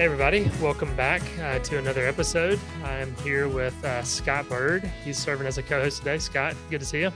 [0.00, 2.58] Hey, everybody, welcome back uh, to another episode.
[2.84, 4.82] I'm here with uh, Scott Bird.
[5.04, 6.16] He's serving as a co host today.
[6.16, 7.12] Scott, good to see you.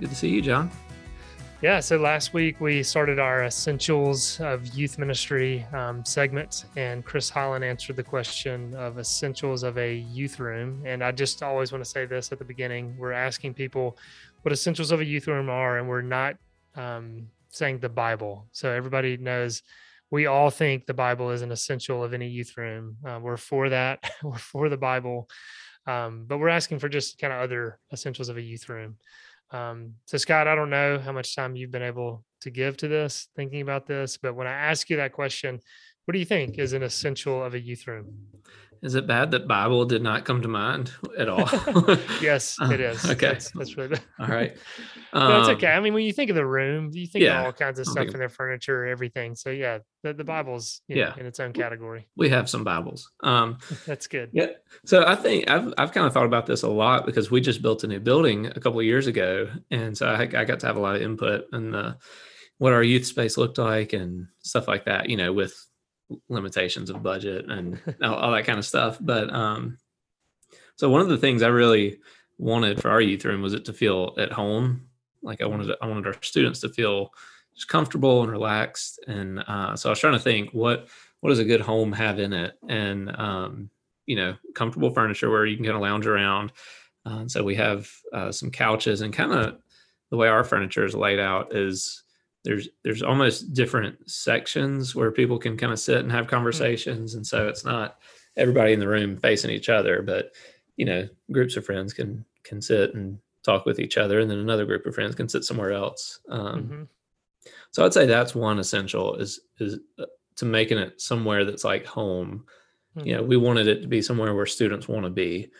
[0.00, 0.70] Good to see you, John.
[1.62, 7.30] Yeah, so last week we started our Essentials of Youth Ministry um, segment, and Chris
[7.30, 10.82] Holland answered the question of essentials of a youth room.
[10.84, 13.96] And I just always want to say this at the beginning we're asking people
[14.42, 16.36] what essentials of a youth room are, and we're not
[16.76, 18.44] um, saying the Bible.
[18.52, 19.62] So everybody knows
[20.10, 22.96] we all think the Bible is an essential of any youth room.
[23.06, 24.10] Uh, we're for that.
[24.22, 25.28] we're for the Bible,
[25.86, 28.96] um, but we're asking for just kind of other essentials of a youth room.
[29.52, 32.88] Um, so, Scott, I don't know how much time you've been able to give to
[32.88, 35.60] this, thinking about this, but when I ask you that question,
[36.04, 38.06] what do you think is an essential of a youth room?
[38.82, 41.40] Is it bad that Bible did not come to mind at all?
[42.22, 43.04] yes, it is.
[43.04, 44.02] okay, that's, that's really bad.
[44.18, 44.56] all right.
[45.14, 45.66] no, it's Um, okay.
[45.68, 47.86] I mean, when you think of the room, you think yeah, of all kinds of
[47.86, 49.34] stuff in their furniture, everything.
[49.34, 51.14] So yeah, the, the Bible's you know, Yeah.
[51.18, 52.08] in its own category.
[52.16, 53.10] We have some Bibles.
[53.22, 54.30] Um, That's good.
[54.32, 54.46] yeah.
[54.86, 57.60] So I think I've I've kind of thought about this a lot because we just
[57.60, 60.66] built a new building a couple of years ago, and so I, I got to
[60.66, 61.98] have a lot of input in the
[62.56, 65.10] what our youth space looked like and stuff like that.
[65.10, 65.54] You know, with
[66.28, 68.98] limitations of budget and all, all that kind of stuff.
[69.00, 69.78] But um,
[70.76, 71.98] so one of the things I really
[72.38, 74.86] wanted for our youth room was it to feel at home.
[75.22, 77.12] Like I wanted, I wanted our students to feel
[77.54, 79.00] just comfortable and relaxed.
[79.06, 80.88] And uh, so I was trying to think what
[81.20, 83.70] what does a good home have in it, and um,
[84.06, 86.52] you know, comfortable furniture where you can kind of lounge around.
[87.04, 89.58] Uh, so we have uh, some couches and kind of
[90.10, 92.02] the way our furniture is laid out is
[92.44, 97.26] there's there's almost different sections where people can kind of sit and have conversations and
[97.26, 97.98] so it's not
[98.36, 100.32] everybody in the room facing each other but
[100.76, 104.38] you know groups of friends can can sit and talk with each other and then
[104.38, 106.20] another group of friends can sit somewhere else.
[106.28, 106.88] Um, Mhm.
[107.72, 110.06] so i'd say that's one essential is is uh,
[110.36, 112.46] to making it somewhere that's like home.
[113.04, 115.50] You know we wanted it to be somewhere where students want to be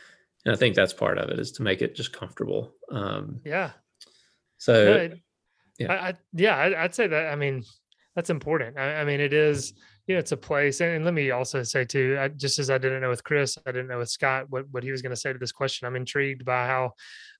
[0.44, 2.74] and i think that's part of it is to make it just comfortable.
[2.90, 3.72] Um, Yeah.
[4.58, 5.20] so it-
[5.80, 5.92] yeah.
[5.92, 7.32] I, I, yeah, I, I'd say that.
[7.32, 7.64] I mean,
[8.14, 8.78] that's important.
[8.78, 9.72] I, I mean, it is.
[10.06, 12.16] You know, it's a place, and, and let me also say too.
[12.18, 14.82] I, just as I didn't know with Chris, I didn't know with Scott what what
[14.82, 15.86] he was going to say to this question.
[15.86, 16.92] I'm intrigued by how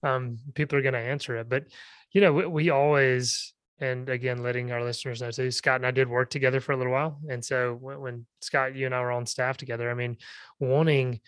[0.05, 1.49] um, people are going to answer it.
[1.49, 1.65] But
[2.13, 5.51] you know, we, we always, and again, letting our listeners know too.
[5.51, 8.77] Scott and I did work together for a little while, and so when, when Scott,
[8.77, 10.17] you and I were on staff together, I mean,
[10.61, 11.21] wanting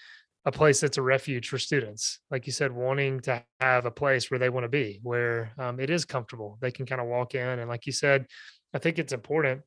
[0.45, 4.31] a place that's a refuge for students like you said wanting to have a place
[4.31, 6.59] where they want to be where um, it is comfortable.
[6.61, 8.27] They can kind of walk in and like you said
[8.75, 9.63] i think it's important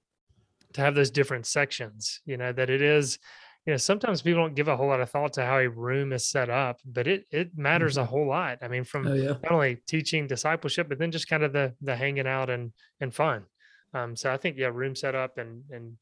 [0.73, 3.19] to have those different sections you know that it is
[3.65, 6.13] you know sometimes people don't give a whole lot of thought to how a room
[6.13, 8.59] is set up but it it matters a whole lot.
[8.61, 9.33] I mean from oh yeah.
[9.43, 13.13] not only teaching discipleship but then just kind of the the hanging out and and
[13.13, 13.45] fun.
[13.93, 15.97] Um so i think yeah room setup and and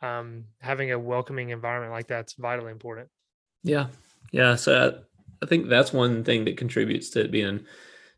[0.00, 3.08] um having a welcoming environment like that's vitally important.
[3.64, 3.88] Yeah.
[4.32, 4.54] Yeah.
[4.56, 5.00] So
[5.42, 7.64] I, I think that's one thing that contributes to it being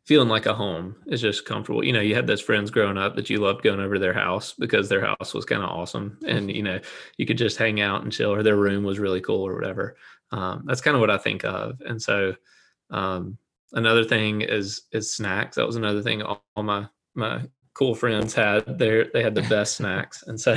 [0.04, 1.84] feeling like a home is just comfortable.
[1.84, 4.14] You know, you had those friends growing up that you loved going over to their
[4.14, 6.18] house because their house was kind of awesome.
[6.26, 6.80] And, you know,
[7.16, 9.96] you could just hang out and chill or their room was really cool or whatever.
[10.32, 11.80] Um, that's kind of what I think of.
[11.86, 12.34] And so
[12.90, 13.38] um,
[13.72, 15.56] another thing is is snacks.
[15.56, 17.42] That was another thing all, all my my
[17.74, 20.24] cool friends had their they had the best snacks.
[20.26, 20.56] And so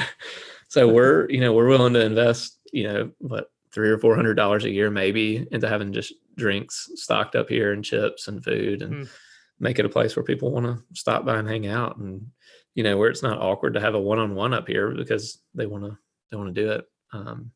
[0.67, 4.35] so we're, you know, we're willing to invest, you know, what three or four hundred
[4.35, 8.81] dollars a year maybe into having just drinks stocked up here and chips and food
[8.81, 9.03] and Hmm.
[9.59, 12.27] make it a place where people want to stop by and hang out and
[12.75, 15.83] you know where it's not awkward to have a one-on-one up here because they want
[15.85, 15.97] to
[16.31, 16.85] they want to do it.
[17.13, 17.51] Um,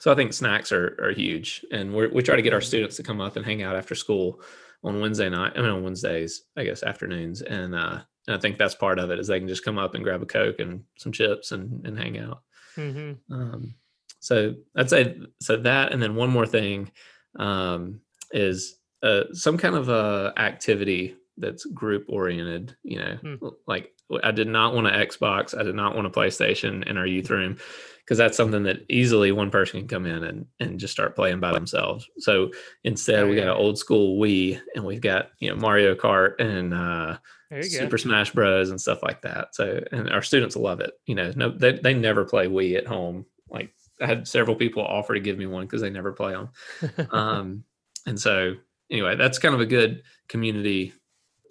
[0.00, 2.96] so i think snacks are, are huge and we're, we try to get our students
[2.96, 4.40] to come up and hang out after school
[4.84, 8.58] on wednesday night i mean on wednesdays i guess afternoons and uh and i think
[8.58, 10.84] that's part of it is they can just come up and grab a coke and
[10.98, 12.42] some chips and and hang out.
[12.74, 13.74] Hmm um,
[14.20, 16.90] so I'd say so that, and then one more thing
[17.38, 18.00] um,
[18.32, 22.76] is uh, some kind of a activity that's group oriented.
[22.82, 23.34] You know, Hmm.
[23.66, 23.92] like
[24.22, 27.30] I did not want an Xbox, I did not want a PlayStation in our youth
[27.30, 27.58] room
[28.00, 31.40] because that's something that easily one person can come in and and just start playing
[31.40, 32.08] by themselves.
[32.18, 32.50] So
[32.84, 33.50] instead, Oh, we got yeah.
[33.52, 37.18] an old school Wii, and we've got you know Mario Kart and uh,
[37.50, 39.54] you go Super Smash Bros and stuff like that.
[39.54, 40.92] So, and our students love it.
[41.06, 44.84] You know, no, they, they never play Wii at home like I had several people
[44.84, 46.50] offer to give me one because they never play them.
[47.10, 47.64] Um,
[48.06, 48.54] and so
[48.90, 50.92] anyway, that's kind of a good community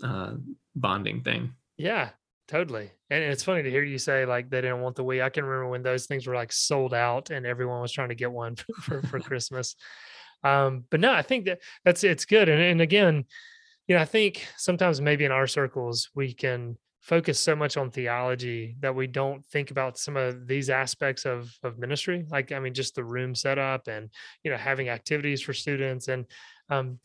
[0.03, 0.33] uh,
[0.75, 1.53] bonding thing.
[1.77, 2.09] Yeah,
[2.47, 2.91] totally.
[3.09, 5.23] And it's funny to hear you say like they didn't want the Wii.
[5.23, 8.15] I can remember when those things were like sold out and everyone was trying to
[8.15, 9.75] get one for, for, for Christmas.
[10.43, 12.49] Um, but no, I think that that's it's good.
[12.49, 13.25] And, and again,
[13.87, 17.89] you know, I think sometimes maybe in our circles we can focus so much on
[17.89, 22.59] theology that we don't think about some of these aspects of of ministry like i
[22.59, 24.09] mean just the room setup and
[24.43, 26.25] you know having activities for students and
[26.69, 26.99] um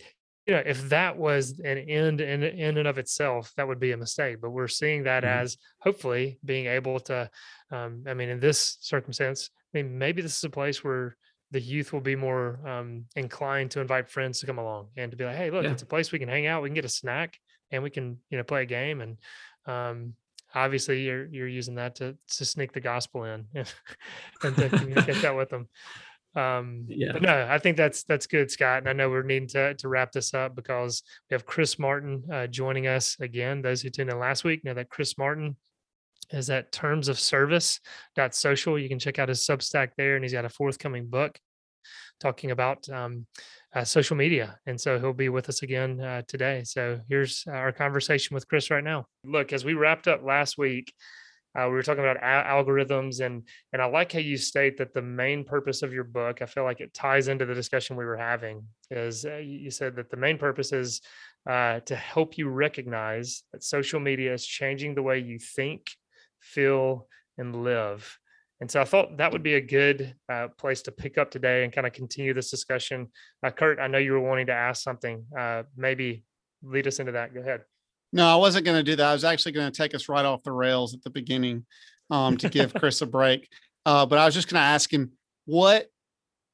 [0.45, 3.93] you know if that was an end in, in and of itself that would be
[3.93, 5.39] a mistake but we're seeing that mm-hmm.
[5.45, 7.31] as hopefully being able to
[7.71, 11.17] um i mean in this circumstance i mean maybe this is a place where
[11.53, 15.19] the youth will be more um, inclined to invite friends to come along and to
[15.19, 15.71] be like, hey, look, yeah.
[15.71, 17.39] it's a place we can hang out, we can get a snack,
[17.71, 19.01] and we can you know play a game.
[19.01, 19.19] And
[19.67, 20.15] um,
[20.55, 23.47] obviously, you're you're using that to to sneak the gospel in
[24.43, 25.69] and to communicate that with them.
[26.35, 27.13] Um, yeah.
[27.13, 28.79] But no, I think that's that's good, Scott.
[28.79, 32.25] And I know we're needing to to wrap this up because we have Chris Martin
[32.33, 33.63] uh, joining us again.
[33.63, 35.57] Those who tuned in last week know that Chris Martin
[36.31, 37.81] is at terms of service
[38.17, 38.79] dot social.
[38.79, 41.39] You can check out his Substack there, and he's got a forthcoming book
[42.23, 43.27] talking about um,
[43.75, 44.59] uh, social media.
[44.67, 46.63] And so he'll be with us again uh, today.
[46.65, 49.07] So here's our conversation with Chris right now.
[49.25, 50.95] Look, as we wrapped up last week,
[51.55, 55.03] uh, we were talking about algorithms, and and I like how you state that the
[55.03, 56.41] main purpose of your book.
[56.41, 58.65] I feel like it ties into the discussion we were having.
[58.91, 61.03] Is uh, you said that the main purpose is
[61.47, 65.91] uh, to help you recognize that social media is changing the way you think,
[66.41, 68.19] feel, and live.
[68.63, 71.65] And so I thought that would be a good uh, place to pick up today
[71.65, 73.09] and kind of continue this discussion.
[73.45, 75.27] Uh, Kurt, I know you were wanting to ask something.
[75.37, 76.23] Uh, maybe
[76.63, 77.35] lead us into that.
[77.35, 77.63] Go ahead.
[78.13, 79.05] No, I wasn't going to do that.
[79.05, 81.67] I was actually going to take us right off the rails at the beginning
[82.09, 83.49] um, to give Chris a break.
[83.85, 85.11] Uh, but I was just going to ask him
[85.45, 85.89] what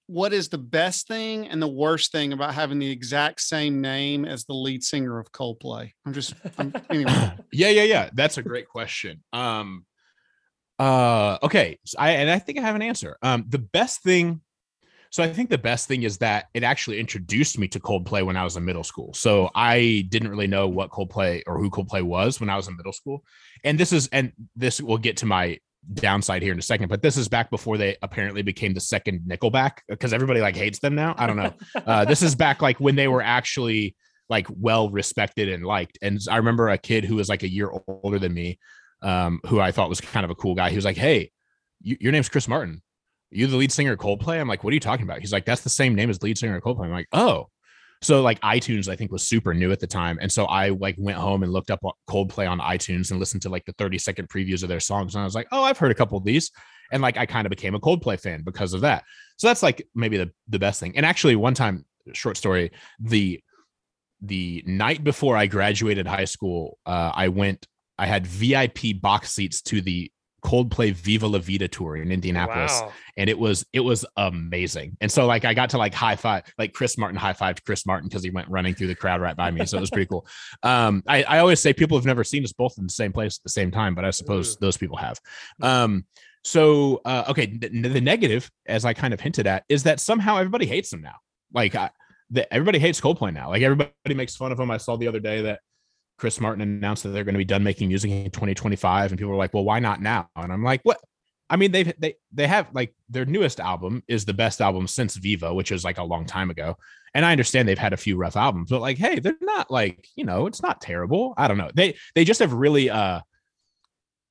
[0.07, 4.25] what is the best thing and the worst thing about having the exact same name
[4.25, 5.93] as the lead singer of Coldplay?
[6.07, 7.13] I'm just I'm, anyway.
[7.53, 8.09] yeah, yeah, yeah.
[8.15, 9.23] That's a great question.
[9.35, 9.85] Um,
[10.79, 13.17] uh, okay, so I and I think I have an answer.
[13.23, 14.41] Um, the best thing.
[15.11, 18.37] So I think the best thing is that it actually introduced me to Coldplay when
[18.37, 19.15] I was in middle school.
[19.15, 22.77] So I didn't really know what Coldplay or who Coldplay was when I was in
[22.77, 23.25] middle school.
[23.65, 25.59] And this is and this will get to my
[25.95, 29.23] downside here in a second, but this is back before they apparently became the second
[29.27, 31.15] Nickelback because everybody like hates them now.
[31.17, 31.55] I don't know.
[31.87, 33.97] Uh, this is back like when they were actually
[34.29, 35.99] like well respected and liked.
[36.03, 38.59] And I remember a kid who was like a year older than me,
[39.03, 40.71] um, who I thought was kind of a cool guy.
[40.71, 41.31] He was like, "Hey,
[41.81, 42.83] you, your name's Chris Martin.
[43.31, 45.45] You the lead singer of Coldplay?" I'm like, "What are you talking about?" He's like,
[45.45, 47.49] "That's the same name as lead singer of Coldplay." I'm like, "Oh."
[48.01, 50.95] So like iTunes, I think was super new at the time, and so I like
[50.99, 54.29] went home and looked up Coldplay on iTunes and listened to like the 30 second
[54.29, 56.53] previews of their songs, and I was like, oh, I've heard a couple of these,
[56.93, 59.05] and like I kind of became a Coldplay fan because of that.
[59.37, 60.97] So that's like maybe the the best thing.
[60.97, 62.71] And actually, one time, short story,
[63.01, 63.41] the
[64.21, 67.67] the night before I graduated high school, uh, I went.
[67.99, 70.11] I had VIP box seats to the
[70.45, 72.93] Coldplay Viva La Vida tour in Indianapolis, wow.
[73.17, 74.97] and it was it was amazing.
[75.01, 77.85] And so like I got to like high five, like Chris Martin high five Chris
[77.85, 79.67] Martin because he went running through the crowd right by me.
[79.67, 80.27] So it was pretty cool.
[80.63, 83.39] Um, I, I always say people have never seen us both in the same place
[83.39, 84.59] at the same time, but I suppose Ooh.
[84.61, 85.19] those people have.
[85.63, 86.05] Um,
[86.45, 90.37] so uh, okay, the, the negative, as I kind of hinted at, is that somehow
[90.37, 91.17] everybody hates them now.
[91.53, 91.91] Like I,
[92.31, 93.51] the, everybody hates Coldplay now.
[93.51, 94.71] Like everybody makes fun of them.
[94.71, 95.61] I saw the other day that
[96.19, 99.31] Chris Martin announced that they're going to be done making music in 2025, and people
[99.31, 100.99] were like, "Well, why not now?" And I'm like, "What?
[101.51, 105.17] I mean, they've they they have like their newest album is the best album since
[105.17, 106.77] Viva, which is like a long time ago.
[107.15, 110.07] And I understand they've had a few rough albums, but like, hey, they're not like
[110.17, 111.35] you know, it's not terrible.
[111.39, 111.71] I don't know.
[111.75, 113.21] They they just have really uh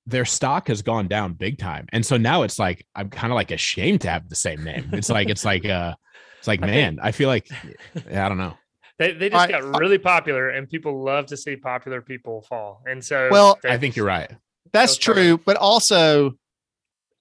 [0.05, 3.35] their stock has gone down big time, and so now it's like I'm kind of
[3.35, 4.89] like ashamed to have the same name.
[4.93, 5.95] It's like it's like uh,
[6.39, 7.49] it's like man, I feel like
[7.95, 8.57] I don't know.
[8.99, 12.81] They, they just I, got really popular and people love to see popular people fall.
[12.87, 14.31] And so well, I think you're right.
[14.73, 15.37] That's true.
[15.37, 16.33] But also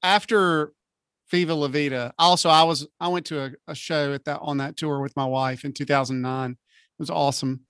[0.03, 0.73] after
[1.31, 4.59] Viva La Vida, also I was I went to a, a, show at that on
[4.59, 6.51] that tour with my wife in 2009.
[6.51, 6.57] It
[6.99, 7.61] was awesome.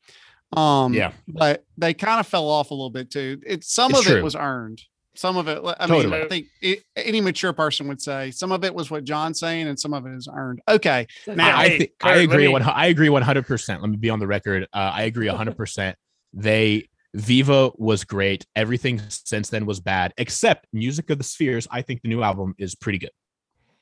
[0.52, 3.40] Um yeah, but they kind of fell off a little bit too.
[3.44, 4.18] It some it's of true.
[4.18, 4.82] it was earned.
[5.16, 6.06] Some of it, I totally.
[6.06, 9.40] mean, I think it, any mature person would say some of it was what John's
[9.40, 10.61] saying, and some of it is earned.
[10.68, 12.49] Okay, now I, th- Kurt, I agree.
[12.49, 12.61] Me...
[12.61, 13.80] I agree one hundred percent.
[13.80, 14.64] Let me be on the record.
[14.73, 15.96] Uh, I agree hundred percent.
[16.32, 18.46] They Viva was great.
[18.54, 21.66] Everything since then was bad, except Music of the Spheres.
[21.70, 23.11] I think the new album is pretty good.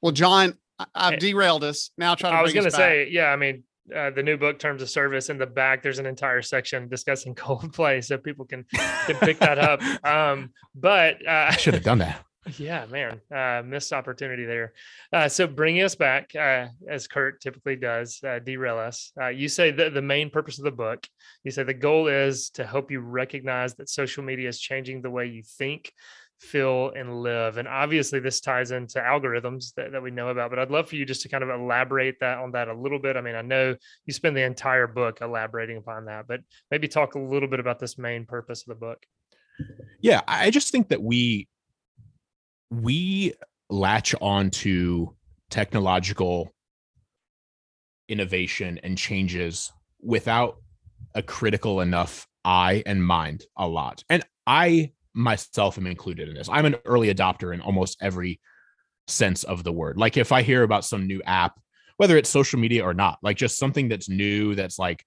[0.00, 0.56] Well, John,
[0.94, 1.90] I've derailed us.
[1.98, 2.36] Now try to.
[2.36, 3.26] I was going to say, yeah.
[3.26, 3.64] I mean,
[3.94, 7.34] uh, the new book terms of service in the back there's an entire section discussing
[7.34, 8.64] coldplay so people can
[9.06, 12.24] can pick that up um but uh, i should have done that
[12.58, 14.74] Yeah, man, uh, missed opportunity there.
[15.12, 19.12] Uh, so bringing us back, uh, as Kurt typically does, uh, derail us.
[19.20, 21.06] Uh, you say that the main purpose of the book,
[21.42, 25.10] you say the goal is to help you recognize that social media is changing the
[25.10, 25.92] way you think,
[26.44, 27.56] feel, and live.
[27.56, 30.50] And obviously, this ties into algorithms that, that we know about.
[30.50, 32.98] But I'd love for you just to kind of elaborate that on that a little
[32.98, 33.16] bit.
[33.16, 37.14] I mean, I know you spend the entire book elaborating upon that, but maybe talk
[37.14, 39.04] a little bit about this main purpose of the book.
[40.00, 41.48] Yeah, I just think that we
[42.70, 43.34] we
[43.70, 45.14] latch on to
[45.50, 46.52] technological
[48.08, 50.56] innovation and changes without
[51.14, 54.02] a critical enough eye and mind a lot.
[54.10, 56.48] And I myself am included in this.
[56.50, 58.40] I'm an early adopter in almost every
[59.06, 59.96] sense of the word.
[59.96, 61.58] Like if I hear about some new app,
[61.96, 65.04] whether it's social media or not, like just something that's new that's like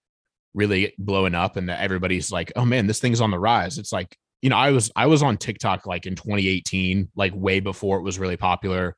[0.54, 3.92] really blowing up and that everybody's like, "Oh man, this thing's on the rise." It's
[3.92, 7.98] like you know, I was I was on TikTok like in 2018, like way before
[7.98, 8.96] it was really popular.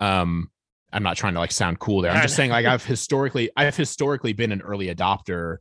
[0.00, 0.50] Um,
[0.92, 2.12] I'm not trying to like sound cool there.
[2.12, 5.58] I'm just saying like I've historically I've historically been an early adopter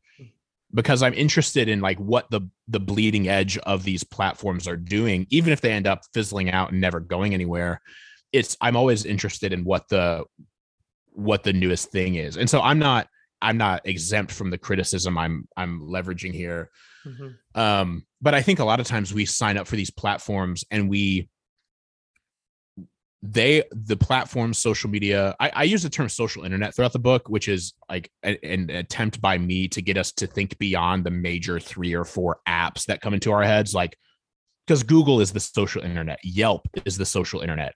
[0.73, 5.27] because I'm interested in like what the the bleeding edge of these platforms are doing,
[5.29, 7.81] even if they end up fizzling out and never going anywhere.
[8.33, 10.25] It's I'm always interested in what the
[11.11, 12.37] what the newest thing is.
[12.37, 13.07] And so I'm not
[13.41, 16.69] I'm not exempt from the criticism I'm I'm leveraging here.
[17.05, 17.59] Mm-hmm.
[17.59, 20.89] Um, but I think a lot of times we sign up for these platforms and
[20.89, 21.29] we
[23.21, 27.27] they the platforms social media I, I, use the term social internet throughout the book
[27.27, 31.11] which is like a, an attempt by me to get us to think beyond the
[31.11, 33.97] major three or four apps that come into our heads like
[34.67, 37.73] because google is the social internet yelp is the social internet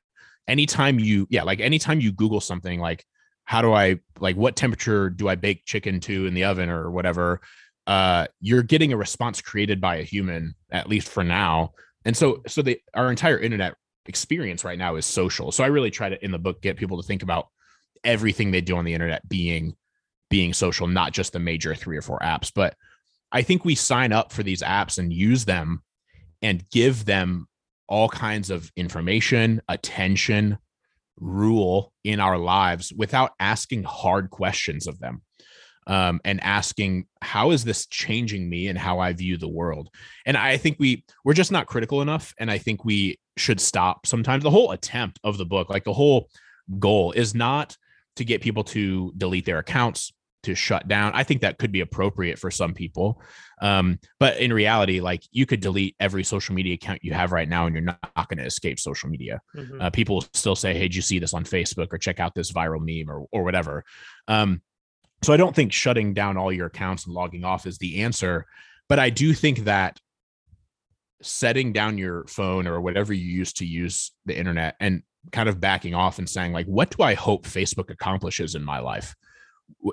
[0.48, 3.04] anytime you yeah like anytime you google something like
[3.46, 6.92] how do i like what temperature do i bake chicken to in the oven or
[6.92, 7.42] whatever
[7.90, 11.72] uh, you're getting a response created by a human, at least for now.
[12.06, 13.74] And so, so the our entire internet
[14.10, 15.54] experience right now is social.
[15.54, 17.48] So I really try to in the book get people to think about
[18.04, 19.76] everything they do on the internet being
[20.30, 22.52] being social, not just the major three or four apps.
[22.54, 22.76] But
[23.32, 25.84] I think we sign up for these apps and use them
[26.42, 27.48] and give them
[27.88, 30.58] all kinds of information, attention,
[31.20, 35.22] rule in our lives without asking hard questions of them
[35.90, 39.90] um, and asking how is this changing me and how I view the world.
[40.26, 44.06] And I think we we're just not critical enough, and I think we should stop.
[44.06, 46.30] Sometimes the whole attempt of the book, like the whole
[46.78, 47.78] goal, is not
[48.16, 50.12] to get people to delete their accounts
[50.44, 51.12] to shut down.
[51.14, 53.22] I think that could be appropriate for some people.
[53.62, 57.48] Um, but in reality, like you could delete every social media account you have right
[57.48, 59.42] now and you're not, not going to escape social media.
[59.56, 59.82] Mm-hmm.
[59.82, 62.36] Uh, people will still say, Hey, did you see this on Facebook or check out
[62.36, 63.84] this viral meme or, or whatever.
[64.28, 64.62] Um,
[65.22, 68.46] so I don't think shutting down all your accounts and logging off is the answer,
[68.88, 70.00] but I do think that
[71.22, 75.60] setting down your phone or whatever you use to use the internet and kind of
[75.60, 79.16] backing off and saying like what do I hope Facebook accomplishes in my life?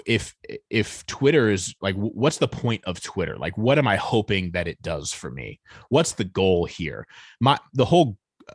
[0.06, 0.35] If
[0.71, 3.37] if Twitter is like what's the point of Twitter?
[3.37, 5.61] Like what am I hoping that it does for me?
[5.88, 7.06] What's the goal here?
[7.40, 8.16] My the whole
[8.49, 8.54] uh,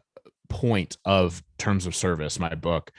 [0.50, 2.92] point of terms of service, my book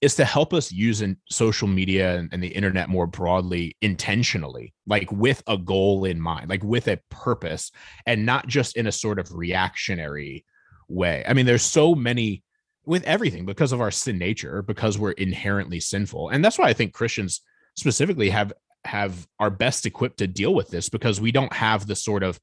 [0.00, 4.72] is to help us use in social media and, and, the internet more broadly intentionally
[4.86, 7.70] like with a goal in mind like with a purpose
[8.06, 10.44] and not just in a sort of reactionary
[10.88, 12.42] way i mean there's so many
[12.86, 16.72] with everything because of our sin nature because we're inherently sinful and that's why i
[16.72, 17.40] think christians
[17.76, 18.52] specifically have
[18.84, 22.40] have are best equipped to deal with this because we don't have the sort of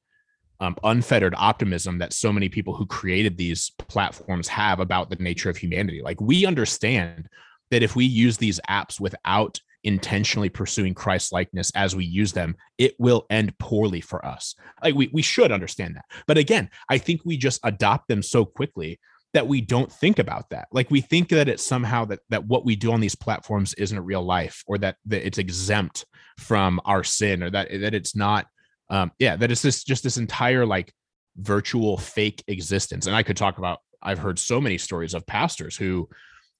[0.60, 5.50] um, unfettered optimism that so many people who created these platforms have about the nature
[5.50, 6.00] of humanity.
[6.02, 7.28] Like we understand
[7.70, 12.56] that if we use these apps without intentionally pursuing Christ likeness as we use them,
[12.76, 14.56] it will end poorly for us.
[14.82, 16.04] Like we, we should understand that.
[16.26, 18.98] But again, I think we just adopt them so quickly
[19.32, 20.66] that we don't think about that.
[20.72, 24.04] Like we think that it's somehow that that what we do on these platforms isn't
[24.04, 26.04] real life or that, that it's exempt
[26.38, 28.46] from our sin or that that it's not
[28.90, 30.92] um yeah, that it's this just this entire like
[31.36, 33.06] virtual fake existence.
[33.06, 36.08] And I could talk about I've heard so many stories of pastors who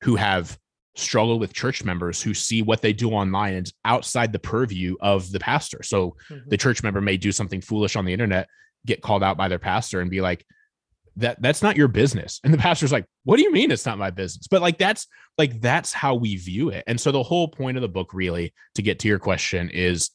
[0.02, 0.58] who have
[0.96, 5.30] struggle with church members who see what they do online and outside the purview of
[5.30, 5.82] the pastor.
[5.82, 6.48] So mm-hmm.
[6.48, 8.48] the church member may do something foolish on the internet,
[8.86, 10.44] get called out by their pastor and be like,
[11.16, 12.40] that that's not your business.
[12.44, 14.48] And the pastor's like, what do you mean it's not my business?
[14.48, 15.06] But like that's
[15.38, 16.84] like that's how we view it.
[16.86, 20.10] And so the whole point of the book really to get to your question is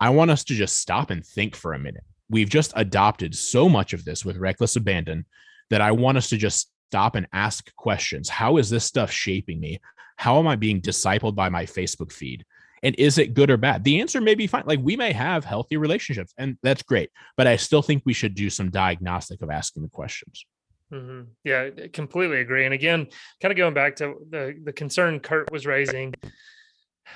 [0.00, 2.04] I want us to just stop and think for a minute.
[2.30, 5.26] We've just adopted so much of this with reckless abandon
[5.68, 8.28] that I want us to just stop and ask questions.
[8.28, 9.80] How is this stuff shaping me?
[10.20, 12.44] How am I being discipled by my Facebook feed?
[12.82, 13.84] And is it good or bad?
[13.84, 14.64] The answer may be fine.
[14.66, 17.08] Like we may have healthy relationships, and that's great.
[17.38, 20.44] But I still think we should do some diagnostic of asking the questions.
[20.90, 22.66] hmm Yeah, completely agree.
[22.66, 23.06] And again,
[23.40, 26.12] kind of going back to the the concern Kurt was raising,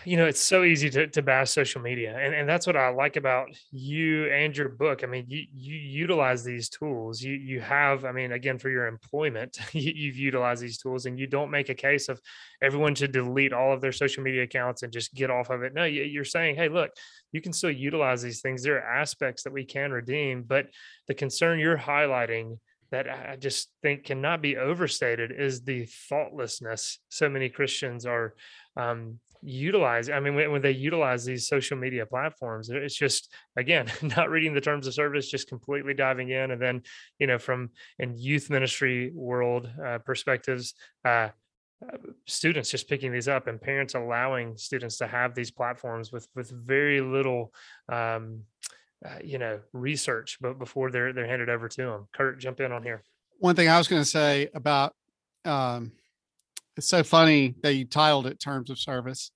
[0.05, 2.17] you know, it's so easy to, to bash social media.
[2.19, 5.03] And, and that's what I like about you and your book.
[5.03, 7.23] I mean, you, you utilize these tools.
[7.23, 11.19] You you have, I mean, again, for your employment, you, you've utilized these tools and
[11.19, 12.21] you don't make a case of
[12.63, 15.75] everyone should delete all of their social media accounts and just get off of it.
[15.75, 16.91] No, you- you're saying, hey, look,
[17.33, 18.63] you can still utilize these things.
[18.63, 20.67] There are aspects that we can redeem, but
[21.09, 22.59] the concern you're highlighting
[22.91, 28.35] that I I just think cannot be overstated is the thoughtlessness so many Christians are
[28.77, 30.09] um, utilize.
[30.09, 34.55] I mean, when, when they utilize these social media platforms, it's just again not reading
[34.55, 36.83] the terms of service, just completely diving in, and then
[37.19, 40.75] you know from in youth ministry world uh, perspectives.
[41.05, 41.29] Uh,
[41.83, 41.97] uh,
[42.27, 46.51] students just picking these up and parents allowing students to have these platforms with with
[46.51, 47.53] very little
[47.91, 48.43] um,
[49.05, 52.71] uh, you know research but before they're they're handed over to them kurt jump in
[52.71, 53.03] on here
[53.39, 54.95] One thing I was going to say about
[55.45, 55.93] um,
[56.77, 59.31] it's so funny that you titled it terms of service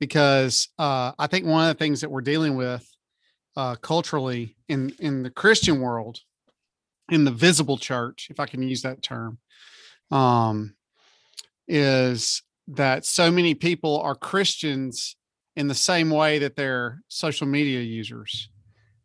[0.00, 2.86] because uh, I think one of the things that we're dealing with
[3.56, 6.20] uh, culturally in in the Christian world,
[7.10, 9.38] in the visible church, if I can use that term,
[10.10, 10.74] um,
[11.66, 15.16] is that so many people are Christians
[15.54, 18.50] in the same way that they're social media users.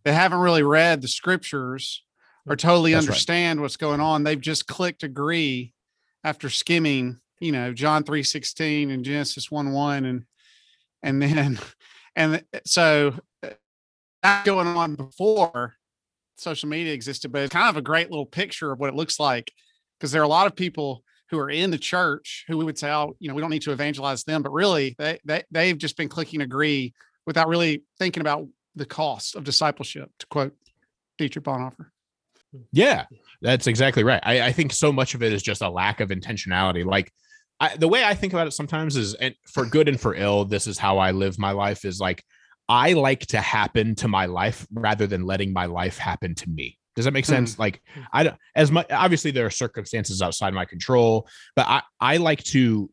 [0.03, 2.03] They haven't really read the scriptures
[2.47, 3.11] or totally That's right.
[3.11, 4.23] understand what's going on.
[4.23, 5.73] They've just clicked agree
[6.23, 10.23] after skimming, you know, John 3:16 and Genesis 1 1 and
[11.03, 11.59] and then
[12.15, 13.49] and so uh,
[14.23, 15.75] that going on before
[16.37, 19.19] social media existed, but it's kind of a great little picture of what it looks
[19.19, 19.51] like
[19.99, 22.77] because there are a lot of people who are in the church who we would
[22.77, 25.77] say, oh, you know, we don't need to evangelize them, but really they they they've
[25.77, 26.93] just been clicking agree
[27.25, 30.53] without really thinking about the cost of discipleship, to quote
[31.17, 31.87] Dietrich Bonhoeffer.
[32.71, 33.05] Yeah,
[33.41, 34.21] that's exactly right.
[34.23, 36.85] I, I think so much of it is just a lack of intentionality.
[36.85, 37.11] Like
[37.61, 40.45] I, the way I think about it sometimes is, and for good and for ill,
[40.45, 41.85] this is how I live my life.
[41.85, 42.23] Is like
[42.67, 46.77] I like to happen to my life rather than letting my life happen to me.
[46.95, 47.33] Does that make Hmm.
[47.33, 47.59] sense?
[47.59, 48.87] Like I don't as much.
[48.91, 52.89] Obviously, there are circumstances outside my control, but I I like to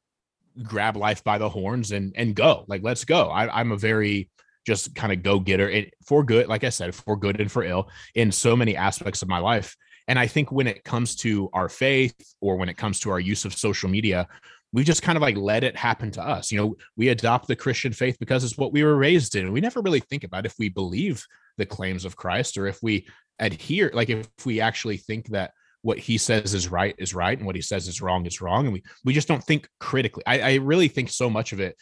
[0.62, 2.64] grab life by the horns and and go.
[2.68, 3.28] Like let's go.
[3.31, 4.31] I, I'm a very
[4.66, 6.46] just kind of go getter it for good.
[6.46, 9.74] Like I said, for good and for ill in so many aspects of my life.
[10.09, 13.20] And I think when it comes to our faith or when it comes to our
[13.20, 14.26] use of social media,
[14.72, 16.52] we just kind of like let it happen to us.
[16.52, 19.52] You know, we adopt the Christian faith because it's what we were raised in.
[19.52, 21.24] We never really think about if we believe
[21.57, 25.52] the claims of Christ or if we adhere, like if we actually think that
[25.83, 28.66] what he says is right is right and what he says is wrong is wrong.
[28.66, 30.22] And we we just don't think critically.
[30.26, 31.76] I, I really think so much of it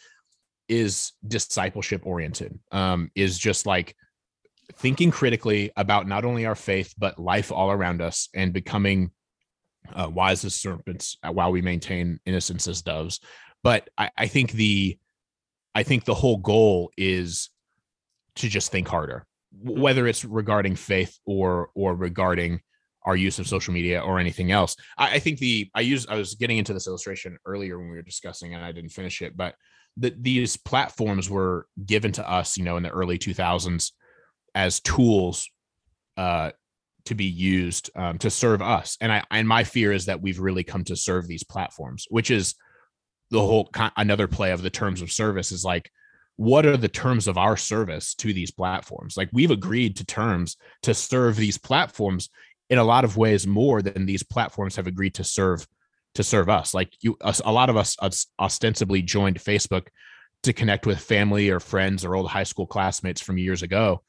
[0.69, 3.95] is discipleship oriented, um, is just like
[4.75, 9.11] thinking critically about not only our faith but life all around us and becoming
[9.93, 13.19] uh, wise as serpents uh, while we maintain innocence as doves.
[13.63, 14.97] But I, I think the
[15.75, 17.49] i think the whole goal is
[18.35, 19.25] to just think harder
[19.61, 22.59] whether it's regarding faith or or regarding
[23.05, 24.75] our use of social media or anything else.
[24.97, 27.95] I, I think the i use i was getting into this illustration earlier when we
[27.95, 29.55] were discussing and i didn't finish it but
[29.97, 33.91] that these platforms were given to us you know in the early 2000s
[34.53, 35.49] as tools
[36.17, 36.51] uh,
[37.07, 38.97] to be used um, to serve us.
[39.01, 42.31] And I and my fear is that we've really come to serve these platforms, which
[42.31, 42.55] is
[43.31, 45.89] the whole ki- another play of the terms of service is like
[46.35, 49.17] what are the terms of our service to these platforms?
[49.17, 52.29] Like we've agreed to terms to serve these platforms
[52.69, 55.67] in a lot of ways more than these platforms have agreed to serve
[56.15, 56.73] to serve us.
[56.73, 59.87] Like you us, a lot of us os- ostensibly joined facebook
[60.43, 64.03] to connect with family or friends or old high school classmates from years ago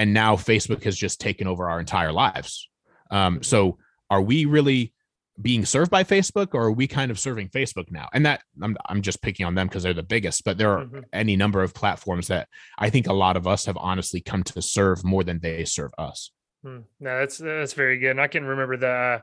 [0.00, 2.68] and now facebook has just taken over our entire lives
[3.10, 3.76] um, so
[4.08, 4.92] are we really
[5.40, 8.76] being served by facebook or are we kind of serving facebook now and that i'm,
[8.88, 11.04] I'm just picking on them because they're the biggest but there are Mhm.
[11.12, 14.60] any number of platforms that i think a lot of us have honestly come to
[14.62, 16.30] serve more than they serve us
[16.62, 16.80] Hmm.
[17.00, 18.10] No, that's that's very good.
[18.10, 19.18] And I can remember the uh,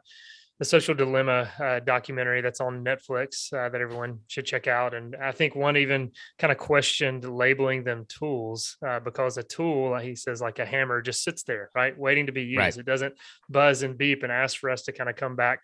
[0.60, 4.94] the social dilemma uh, documentary that's on Netflix uh, that everyone should check out.
[4.94, 9.96] And I think one even kind of questioned labeling them tools uh, because a tool,
[9.98, 12.58] he says, like a hammer, just sits there, right, waiting to be used.
[12.58, 12.78] Right.
[12.78, 13.14] It doesn't
[13.50, 15.62] buzz and beep and ask for us to kind of come back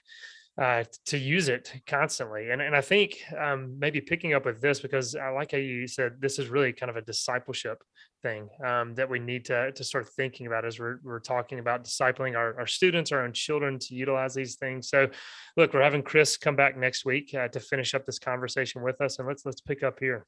[0.61, 2.51] uh, to use it constantly.
[2.51, 5.87] And and I think um, maybe picking up with this because I like how you
[5.87, 7.81] said this is really kind of a discipleship
[8.21, 11.83] thing um, that we need to to start thinking about as we're we're talking about
[11.83, 14.89] discipling our, our students, our own children to utilize these things.
[14.89, 15.09] So,
[15.57, 19.01] look, we're having Chris come back next week uh, to finish up this conversation with
[19.01, 20.25] us, and let's let's pick up here.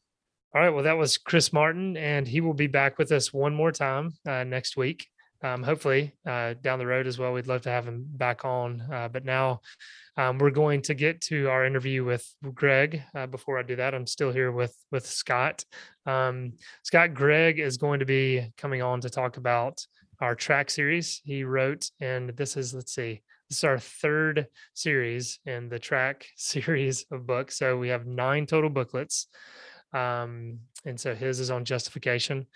[0.55, 0.69] All right.
[0.69, 4.13] Well, that was Chris Martin, and he will be back with us one more time
[4.27, 5.07] uh, next week.
[5.41, 7.33] Um, hopefully uh, down the road as well.
[7.33, 8.81] We'd love to have him back on.
[8.91, 9.61] Uh, but now
[10.17, 13.03] um, we're going to get to our interview with Greg.
[13.13, 15.65] Uh, before I do that, I'm still here with with Scott.
[16.05, 19.85] Um, Scott Greg is going to be coming on to talk about
[20.21, 23.21] our track series he wrote, and this is let's see.
[23.49, 27.57] This is our third series in the track series of books.
[27.57, 29.27] So we have nine total booklets.
[29.93, 32.47] Um, and so his is on justification.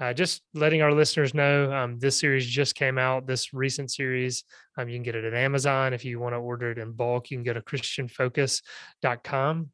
[0.00, 4.44] Uh, just letting our listeners know um, this series just came out this recent series
[4.76, 7.32] um, you can get it at amazon if you want to order it in bulk
[7.32, 9.68] you can go to christianfocus.com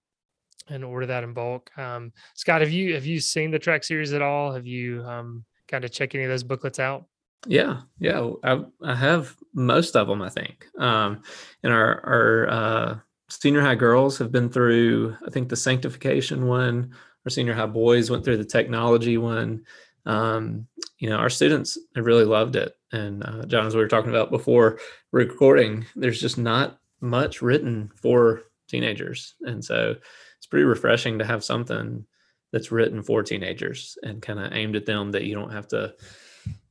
[0.68, 4.14] and order that in bulk um, scott have you have you seen the track series
[4.14, 7.04] at all have you um, kind of check any of those booklets out
[7.46, 10.22] Yeah, yeah, I, I have most of them.
[10.22, 11.22] I think, um,
[11.62, 15.16] and our our uh, senior high girls have been through.
[15.26, 16.94] I think the sanctification one.
[17.24, 19.64] Our senior high boys went through the technology one.
[20.06, 20.66] Um,
[20.98, 22.74] you know, our students have really loved it.
[22.92, 24.78] And uh, John, as we were talking about before
[25.12, 29.94] recording, there's just not much written for teenagers, and so
[30.38, 32.04] it's pretty refreshing to have something
[32.52, 35.92] that's written for teenagers and kind of aimed at them that you don't have to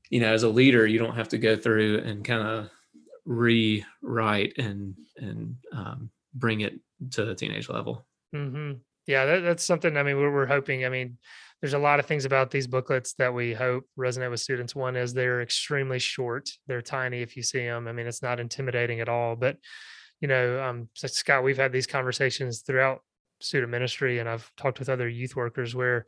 [0.10, 2.69] you know as a leader you don't have to go through and kind of
[3.26, 6.80] rewrite and and um, bring it
[7.12, 8.74] to the teenage level hmm
[9.06, 9.98] Yeah, that, that's something.
[9.98, 10.86] I mean, we're, we're hoping.
[10.86, 11.17] I mean,
[11.63, 14.76] there's a lot of things about these booklets that we hope resonate with students.
[14.76, 16.49] One is they're extremely short.
[16.67, 17.88] They're tiny if you see them.
[17.88, 19.38] I mean, it's not intimidating at all.
[19.38, 19.56] But
[20.19, 22.99] you know, um, so Scott, we've had these conversations throughout
[23.39, 26.06] student ministry, and I've talked with other youth workers where,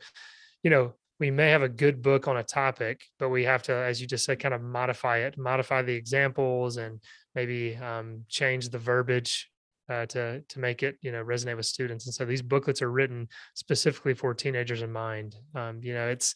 [0.62, 3.72] you know, we may have a good book on a topic, but we have to,
[3.72, 7.00] as you just said, kind of modify it, modify the examples, and
[7.34, 9.50] maybe um, change the verbiage
[9.88, 12.06] uh, to to make it you know resonate with students.
[12.06, 15.36] And so these booklets are written specifically for teenagers in mind.
[15.54, 16.34] Um, you know, it's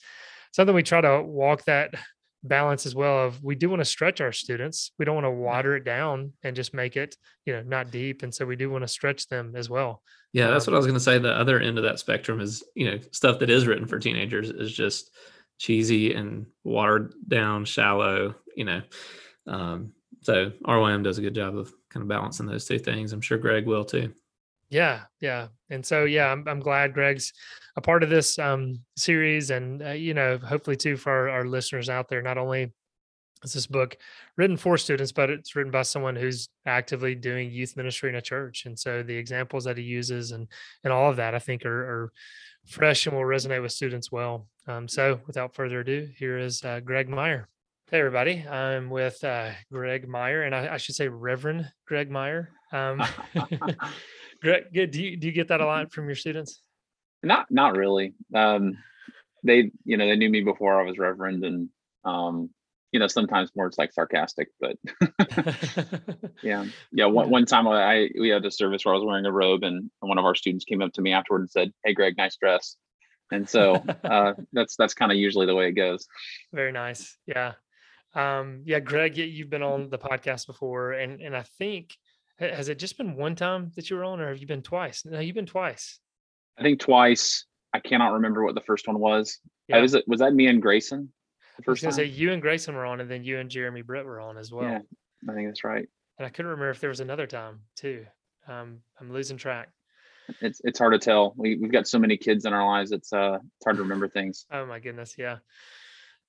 [0.52, 1.94] something we try to walk that
[2.42, 4.92] balance as well of we do want to stretch our students.
[4.98, 8.22] We don't want to water it down and just make it you know not deep.
[8.22, 10.02] And so we do want to stretch them as well.
[10.32, 11.18] Yeah that's Um, what i was going to say.
[11.18, 14.50] The other end of that spectrum is you know stuff that is written for teenagers
[14.50, 15.14] is just
[15.58, 18.80] cheesy and watered down shallow you know
[19.46, 23.20] um, so rym does a good job of kind of balancing those two things i'm
[23.20, 24.12] sure greg will too
[24.70, 27.32] Yeah, yeah, and so yeah, I'm I'm glad Greg's
[27.76, 31.44] a part of this um, series, and uh, you know, hopefully too for our, our
[31.44, 32.22] listeners out there.
[32.22, 32.72] Not only
[33.42, 33.96] is this book
[34.36, 38.22] written for students, but it's written by someone who's actively doing youth ministry in a
[38.22, 40.46] church, and so the examples that he uses and
[40.84, 42.12] and all of that, I think, are, are
[42.68, 44.46] fresh and will resonate with students well.
[44.68, 47.48] Um, so, without further ado, here is uh, Greg Meyer.
[47.90, 48.46] Hey, everybody.
[48.48, 52.50] I'm with uh, Greg Meyer, and I, I should say Reverend Greg Meyer.
[52.72, 53.02] Um,
[54.40, 54.64] Greg.
[54.72, 56.62] Do you, do you get that a lot from your students?
[57.22, 58.76] not not really um
[59.44, 61.68] they you know they knew me before i was reverend and
[62.04, 62.48] um
[62.92, 64.76] you know sometimes more it's like sarcastic but
[66.42, 69.26] yeah yeah one, one time I, I we had a service where i was wearing
[69.26, 71.92] a robe and one of our students came up to me afterward and said hey
[71.92, 72.76] greg nice dress
[73.30, 73.74] and so
[74.04, 76.06] uh that's that's kind of usually the way it goes
[76.52, 77.18] Very nice.
[77.26, 77.52] Yeah.
[78.14, 81.96] Um, yeah, Greg, you've been on the podcast before, and and I think
[82.38, 85.04] has it just been one time that you were on, or have you been twice?
[85.04, 86.00] No, you've been twice.
[86.58, 89.78] i think twice i cannot remember what the first one was Yeah.
[89.78, 91.12] Uh, was it was that me and grayson
[91.58, 93.82] the I was time say you and Grayson were on, and then you and Jeremy
[93.82, 94.64] Britt were on as well.
[94.64, 94.80] yeah
[95.30, 95.86] i think that's right
[96.18, 98.06] And I couldn't remember if there was another time too.
[98.48, 99.68] Um, I'm losing track.
[100.40, 103.12] it's it's hard to tell we, we've got so many kids in our lives it's
[103.12, 105.36] uh it's hard to remember things Oh my goodness, yeah.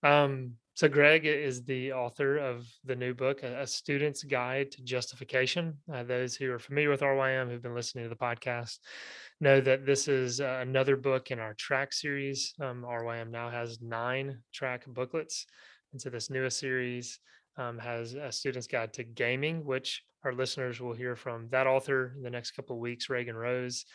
[0.04, 5.78] Um, so Greg is the author of the new book, A, Student's Guide to Justification.
[5.94, 8.80] Uh, those who are familiar with RYM, who've been listening to the podcast,
[9.42, 12.54] know that this is uh, another book in our track series.
[12.62, 15.46] Um, RYM now has nine track booklets,
[15.92, 17.20] and so this newest series
[17.58, 22.14] um, has a Student's Guide to Gaming, which our listeners will hear from that author
[22.16, 23.86] in the next couple of weeks, Reagan Rose.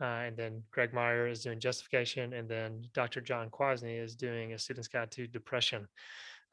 [0.00, 3.20] Uh, and then Greg Meyer is doing justification, and then Dr.
[3.20, 5.86] John Kwasny is doing a student's guide to depression.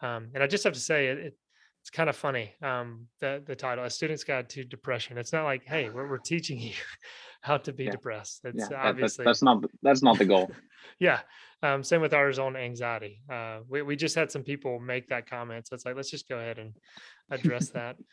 [0.02, 1.38] Um, and I just have to say, it, it
[1.82, 2.54] it's kind of funny.
[2.62, 5.18] Um, the the title, a student's guide to depression.
[5.18, 6.74] It's not like, hey, we're we're teaching you
[7.42, 7.92] how to be Yeah.
[7.92, 8.42] depressed.
[8.44, 10.52] It's yeah that- that's, obviously that's not that's not the goal
[11.00, 11.22] yeah.
[11.64, 13.22] Um, same with ours on anxiety.
[13.32, 15.68] Uh, we, we just had some people make that comment.
[15.68, 16.74] So it's like, let's just go ahead and
[17.32, 17.96] address that.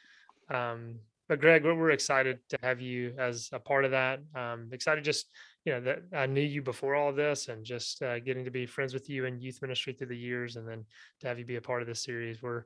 [0.50, 0.96] Um,
[1.28, 4.20] but Greg, we're, we're excited to have you as a part of that.
[4.34, 5.26] Um, excited just,
[5.64, 8.66] you know, that I knew you before all this and just uh, getting to be
[8.66, 10.84] friends with you in youth ministry through the years and then
[11.20, 12.42] to have you be a part of this series.
[12.42, 12.64] We're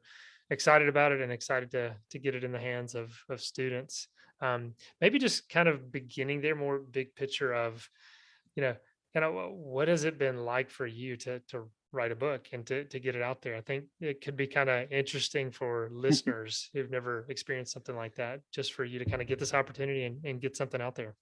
[0.50, 4.08] excited about it and excited to, to get it in the hands of, of students.
[4.40, 7.88] Um, maybe just kind of beginning there, more big picture of,
[8.54, 8.74] you know,
[9.14, 12.66] kind of what has it been like for you to to write a book and
[12.66, 13.56] to to get it out there?
[13.56, 18.14] I think it could be kind of interesting for listeners who've never experienced something like
[18.16, 20.94] that, just for you to kind of get this opportunity and, and get something out
[20.94, 21.14] there.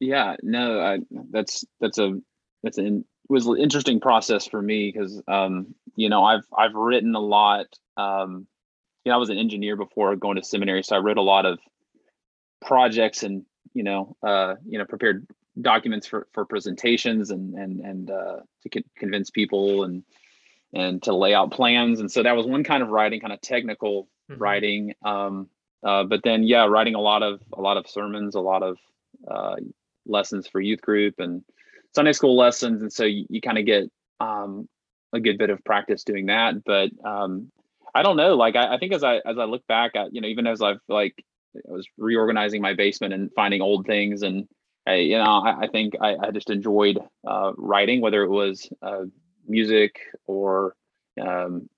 [0.00, 0.98] Yeah, no, I,
[1.30, 2.20] that's that's a
[2.62, 7.14] that's an was an interesting process for me because um, you know I've I've written
[7.14, 7.66] a lot.
[7.96, 8.46] Um,
[9.04, 11.46] you know, I was an engineer before going to seminary, so I wrote a lot
[11.46, 11.58] of
[12.60, 15.26] projects and you know uh, you know prepared
[15.60, 20.02] documents for for presentations and and and uh, to co- convince people and
[20.72, 22.00] and to lay out plans.
[22.00, 24.40] And so that was one kind of writing, kind of technical Mhm.
[24.40, 24.94] writing.
[25.04, 25.48] Um,
[25.84, 28.78] uh, but then yeah, writing a lot of a lot of sermons, a lot of
[29.28, 29.56] uh,
[30.06, 31.44] lessons for youth group and
[31.94, 33.84] Sunday school lessons, and so you, you kind of get
[34.18, 34.68] um,
[35.12, 36.64] a good bit of practice doing that.
[36.64, 37.52] But um,
[37.94, 40.20] I don't know, like I, I think as I as I look back at you
[40.20, 41.14] know even as I've like
[41.56, 44.48] I was reorganizing my basement and finding old things and
[44.86, 48.68] I, you know I, I think I, I just enjoyed uh, writing whether it was
[48.82, 49.04] uh,
[49.46, 50.76] music or
[51.20, 51.68] um,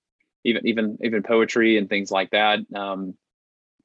[0.43, 2.59] even even even poetry and things like that.
[2.73, 3.15] Um,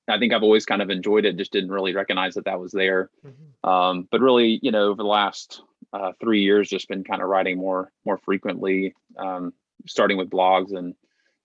[0.09, 2.73] I think I've always kind of enjoyed it, just didn't really recognize that that was
[2.73, 3.11] there.
[3.25, 3.69] Mhm.
[3.69, 7.29] Um, but really, you know, over the last uh, three years, just been kind of
[7.29, 9.53] writing more more frequently, um,
[9.87, 10.95] starting with blogs and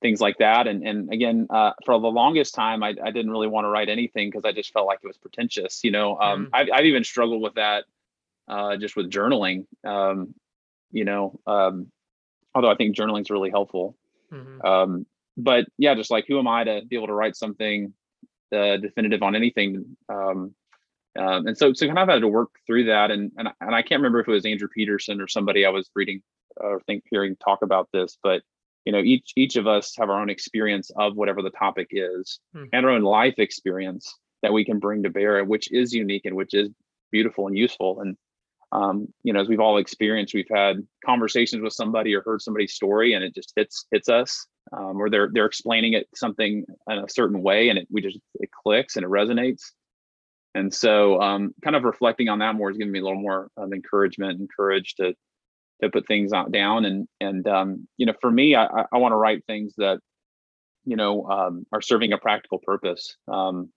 [0.01, 0.67] things like that.
[0.67, 3.89] And and again, uh, for the longest time, I, I didn't really want to write
[3.89, 5.83] anything because I just felt like it was pretentious.
[5.83, 7.85] You know, um, I've I've even struggled with that
[8.47, 9.65] uh, just with journaling.
[9.83, 10.33] Um,
[10.91, 11.91] you know, um,
[12.55, 13.95] although I think journaling is really helpful.
[14.31, 14.63] Mhm.
[14.65, 15.05] Um,
[15.37, 17.93] but yeah, just like who am I to be able to write something
[18.53, 19.97] uh, definitive on anything?
[20.09, 20.55] Um,
[21.17, 23.81] um, and so, so kind of had to work through that, and and and I
[23.81, 26.21] can't remember if it was Andrew Peterson or somebody I was reading
[26.57, 28.41] or think hearing talk about this, but
[28.87, 32.39] you know, each each of us have our own experience of whatever the topic is,
[32.53, 32.63] Hmm.
[32.71, 36.37] and our own life experience that we can bring to bear, which is unique and
[36.37, 36.69] which is
[37.11, 37.99] beautiful and useful.
[38.01, 38.15] And
[38.71, 42.73] um, you know, as we've all experienced, we've had conversations with somebody or heard somebody's
[42.73, 46.97] story, and it just hits hits us, um, or they're they're explaining it something in
[46.97, 49.63] a certain way, and it we just it clicks and it resonates.
[50.55, 53.49] And so, um, kind of reflecting on that more has given me a little more
[53.57, 55.13] um, encouragement and courage to
[55.81, 56.85] to put things out down.
[56.85, 59.99] And and um, you know, for me, I, I, want to write things that
[60.85, 63.15] you know um, are serving a practical purpose.
[63.27, 63.69] Um,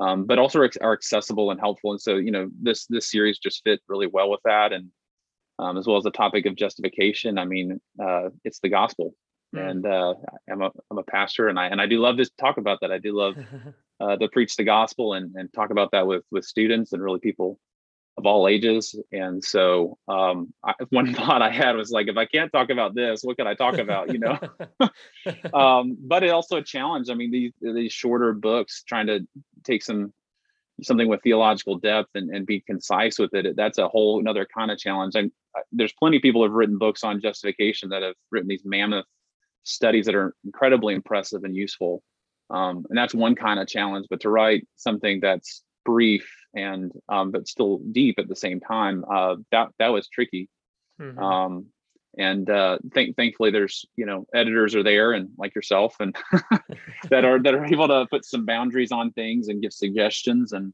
[0.00, 1.92] um, but also are, are accessible and helpful.
[1.92, 4.90] And so, you know, this this series just fit really well with that, and
[5.58, 7.38] um, as well as the topic of justification.
[7.38, 9.14] I mean, uh, it's the gospel,
[9.54, 9.70] Mm.
[9.70, 10.14] and uh,
[10.50, 12.90] I'm a I'm a pastor, and I and I do love to talk about that.
[12.90, 13.36] I do love
[14.00, 17.20] uh, to preach the gospel and and talk about that with with students and really
[17.20, 17.58] people
[18.16, 18.94] of all ages.
[19.12, 22.94] And so, um, I, one thought I had was like, if I can't talk about
[22.94, 24.12] this, what can I talk about?
[24.12, 24.38] You know.
[25.54, 27.10] um, but it also a challenge.
[27.10, 29.26] I mean, these these shorter books trying to
[29.64, 30.12] take some
[30.82, 33.56] something with theological depth and, and be concise with it.
[33.56, 35.14] That's a whole another kind of challenge.
[35.14, 38.48] And uh, there's plenty of people who have written books on justification that have written
[38.48, 39.06] these mammoth
[39.62, 42.02] studies that are incredibly impressive and useful.
[42.50, 44.06] Um, and that's one kind of challenge.
[44.10, 49.04] But to write something that's brief and um, but still deep at the same time,
[49.10, 50.48] uh, that that was tricky.
[51.00, 51.18] Mhm.
[51.18, 51.66] Um,
[52.16, 56.16] and uh, thank thankfully there's you know editors are there and like yourself and
[57.10, 60.72] that are that are able to put some boundaries on things and give suggestions and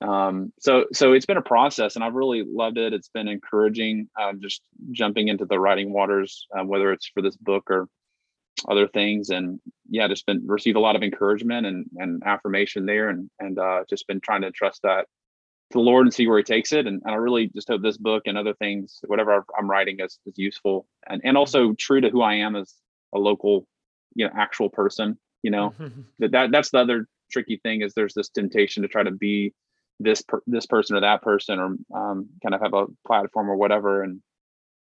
[0.00, 2.92] um, so so it's been a process and I've really loved it.
[2.92, 7.36] It's been encouraging uh, just jumping into the writing waters, uh, whether it's for this
[7.36, 7.88] book or
[8.68, 13.08] other things and yeah just been received a lot of encouragement and and affirmation there
[13.08, 15.06] and and uh, just been trying to trust that
[15.70, 16.86] to the Lord and see where He takes it.
[16.86, 20.18] And, and I really just hope this book and other things, whatever I'm writing, is,
[20.26, 22.72] is useful and and also true to who I am as
[23.14, 23.66] a local,
[24.14, 25.18] you know, actual person.
[25.42, 25.74] You know,
[26.18, 29.52] that, that that's the other tricky thing is there's this temptation to try to be
[30.00, 33.56] this per, this person or that person or um, kind of have a platform or
[33.56, 34.02] whatever.
[34.02, 34.20] And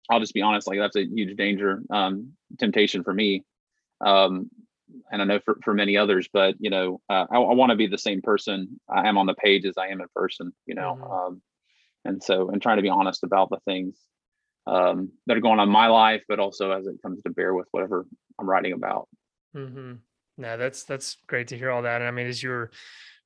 [0.10, 3.44] I'll just be honest, like that's a huge danger, um, temptation for me.
[4.02, 4.50] Um,
[5.12, 7.76] and I know for, for many others, but you know, uh, I, I want to
[7.76, 10.76] be the same person I am on the page as I am in person, you
[10.76, 10.98] know.
[11.00, 11.28] Mhm.
[11.28, 11.42] Um,
[12.06, 13.98] and so, and trying to be honest about the things
[14.68, 17.54] um, that are going on in my life, but also as it comes to bear
[17.54, 18.06] with whatever
[18.40, 19.08] I'm writing about.
[19.56, 19.94] Mm-hmm.
[20.38, 22.02] No, that's that's great to hear all that.
[22.02, 22.72] And I mean, as you're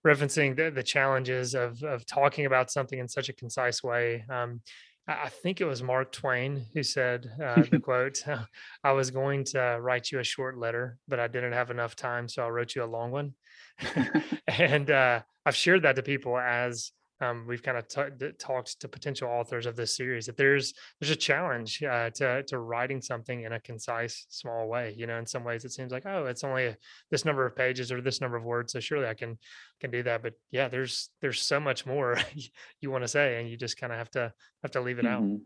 [0.05, 4.61] referencing the, the challenges of of talking about something in such a concise way, um,
[5.07, 8.23] I think it was Mark Twain who said uh, the quote,
[8.83, 12.29] "I was going to write you a short letter, but I didn't have enough time,
[12.29, 13.33] so I wrote you a long one."
[14.47, 16.91] and uh, I've shared that to people as
[17.23, 21.11] um, we've kind of t- talked to potential authors of this series that there's there's
[21.11, 24.93] a challenge uh, to to writing something in a concise, small way.
[24.97, 26.77] You know, in some ways it seems like oh, it's only a,
[27.11, 29.37] this number of pages or this number of words, so surely I can
[29.79, 30.21] can do that.
[30.21, 32.17] But yeah, there's there's so much more
[32.81, 35.05] you want to say, and you just kind of have to have to leave it
[35.05, 35.23] out.
[35.23, 35.41] Mhm.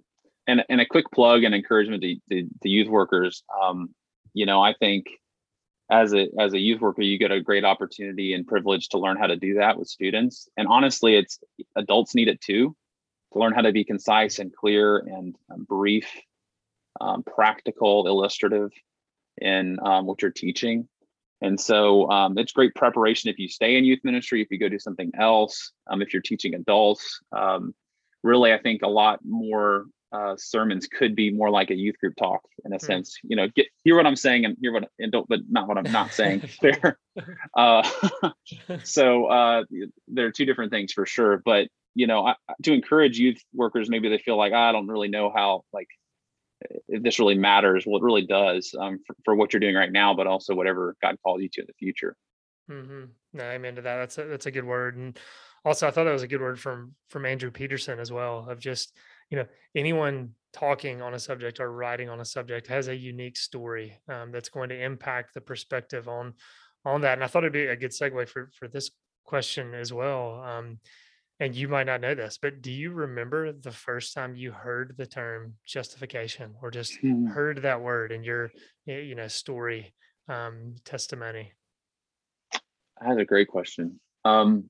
[0.48, 3.44] and and a quick plug and encouragement to, to, to youth workers.
[3.62, 3.90] Um,
[4.34, 5.06] you know, I think
[5.90, 9.18] as a as a youth worker, you get a great opportunity and privilege to learn
[9.18, 10.50] how to do that with students.
[10.58, 11.40] And honestly, it's
[11.76, 12.76] adults need it too
[13.34, 16.10] to learn how to be concise and clear and um, brief,
[17.00, 18.72] um, practical, illustrative
[19.38, 20.88] in um, what you're teaching.
[21.42, 24.70] And so um, it's great preparation if you stay in youth ministry, if you go
[24.70, 27.20] do something else, um, if you're teaching adults.
[27.32, 27.76] Um,
[28.24, 32.16] really, I think a lot more uh, sermons could be more like a youth group
[32.16, 32.82] talk in a mm.
[32.82, 33.18] sense.
[33.24, 35.78] You know, get hear what I'm saying and hear what and don't, but not what
[35.78, 36.44] I'm not saying.
[36.62, 37.00] there.
[37.56, 37.82] Uh,
[38.84, 39.64] so uh,
[40.08, 41.42] there are two different things for sure.
[41.44, 45.08] But you know, I, to encourage youth workers, maybe they feel like I don't really
[45.08, 45.88] know how like
[46.88, 47.86] if this really matters.
[47.88, 50.96] Well, it really does um, for, for, what you're doing right now, but also whatever
[51.02, 52.16] God calls you to in the future.
[52.70, 53.06] Mm-hmm.
[53.34, 53.98] No, I'm into that.
[53.98, 54.98] That's a, that's a good word.
[54.98, 55.18] And
[55.66, 58.48] also, I thought that was a good word from from Andrew Peterson as well.
[58.50, 58.96] Of just
[59.30, 63.38] you know anyone talking on a subject or writing on a subject has a unique
[63.38, 66.34] story um, that's going to impact the perspective on
[66.86, 67.14] on that.
[67.14, 68.92] And I thought it'd be a good segue for for this
[69.24, 70.42] question as well.
[70.42, 70.80] Um,
[71.40, 74.96] and you might not know this, but do you remember the first time you heard
[74.98, 77.30] the term justification or just mm.
[77.30, 78.52] heard that word in your
[78.86, 79.94] you know story
[80.28, 81.52] um, testimony?
[83.00, 84.00] That's a great question.
[84.26, 84.70] Um,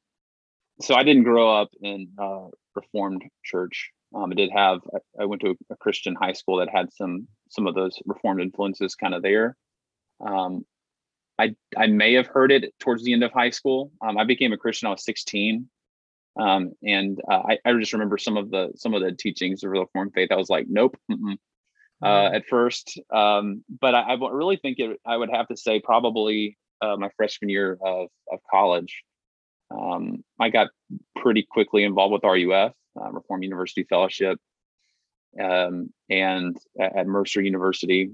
[0.81, 3.91] so I didn't grow up in a Reformed church.
[4.15, 6.93] Um, I did have I, I went to a, a, Christian high school that had
[6.93, 9.55] some some of those Reformed influences kind of there.
[10.25, 10.65] Um,
[11.39, 13.91] I I may have heard it towards the end of high school.
[14.01, 14.87] Um, I became a Christian.
[14.87, 15.67] I was 16,
[16.39, 19.71] um, and uh, I, I just remember some of the some of the teachings of
[19.71, 20.31] the Reformed faith.
[20.31, 20.97] I was like, nope.
[21.09, 22.35] Uh, mm-hmm.
[22.35, 26.55] at first, um, but I, I, really think it, I would have to say probably
[26.79, 29.03] uh, my freshman year of, of college.
[29.71, 30.67] Um, I got
[31.15, 34.39] pretty quickly involved with RUF, uh, Reformed University Fellowship,
[35.41, 38.11] um, and at, Mercer University.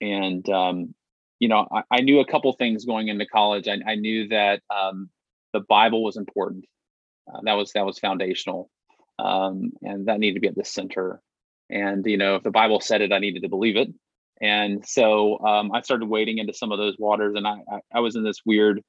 [0.00, 0.94] And um,
[1.38, 3.68] you know, I, I, knew a couple things going into college.
[3.68, 5.10] I, I knew that um,
[5.52, 6.64] the Bible was important.
[7.32, 8.70] Uh, that was that was foundational,
[9.18, 11.20] um, and that needed to be at the center.
[11.70, 13.88] And you know, if the Bible said it, I needed to believe it.
[14.40, 18.00] And so um, I started wading into some of those waters, and I I, I
[18.00, 18.82] was in this weird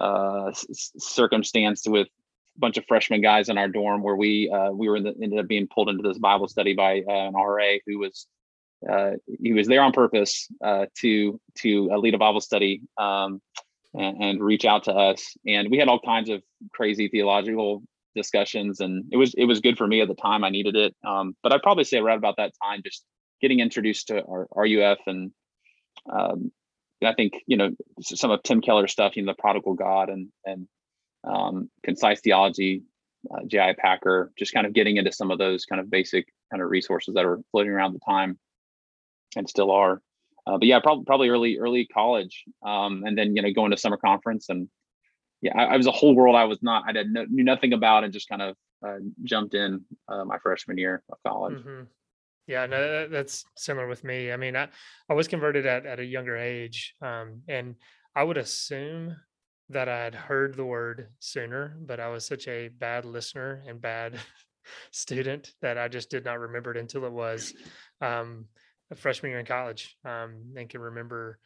[0.00, 2.08] uh, circumstance with
[2.58, 5.48] bunch of freshman guys in our dorm where we uh, we were the, ended up
[5.48, 8.26] being pulled into this Bible study by uh, an RA who was
[8.88, 9.12] uh,
[9.42, 13.40] he was there on purpose uh, to to uh, lead a Bible study um,
[13.94, 15.36] and, and, reach out to us.
[15.46, 17.82] And we had all kinds of crazy theological
[18.14, 20.44] discussions, and it was it was good for me at the time.
[20.44, 23.04] I needed it, um, but I'd probably say right about that time, just
[23.40, 25.32] getting introduced to our RUF and
[26.10, 26.52] um,
[27.02, 30.28] I think you know some of Tim Keller's stuff, you know, the prodigal God and
[30.44, 30.68] and
[31.26, 32.82] um, concise theology,
[33.30, 33.74] uh, J.I.
[33.78, 37.14] Packer, just kind of getting into some of those kind of basic kind of resources
[37.14, 38.38] that are floating around the time
[39.36, 40.02] and still are.
[40.46, 43.76] Uh, but yeah, probably probably early early college, um, and then you know going to
[43.76, 44.68] summer conference and
[45.40, 47.72] yeah, I, I was a whole world I was not I did no, knew nothing
[47.72, 48.56] about and just kind of
[48.86, 51.58] uh, jumped in uh, my freshman year of college.
[51.58, 51.84] Mm-hmm.
[52.46, 54.30] Yeah, no, that's similar with me.
[54.30, 54.68] I mean, I,
[55.08, 57.76] I was converted at, at a younger age, um, and
[58.14, 59.16] I would assume
[59.70, 63.80] that I had heard the word sooner, but I was such a bad listener and
[63.80, 64.18] bad
[64.90, 67.54] student that I just did not remember it until it was
[68.00, 68.46] um,
[68.90, 69.96] a freshman year in college.
[70.04, 71.38] Um, and can remember,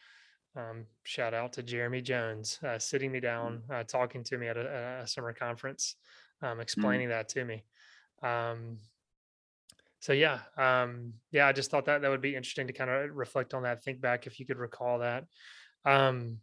[0.57, 4.57] um, shout out to Jeremy Jones, uh, sitting me down, uh, talking to me at
[4.57, 5.95] a, a summer conference,
[6.43, 6.63] um, mm.
[6.63, 7.11] explaining mm.
[7.11, 7.65] that to me.
[8.23, 8.79] Um,
[10.01, 13.15] so yeah, um, yeah, I just thought that that would be interesting to kind of
[13.15, 15.25] reflect on that, think back if you could recall that.
[15.85, 16.39] Um,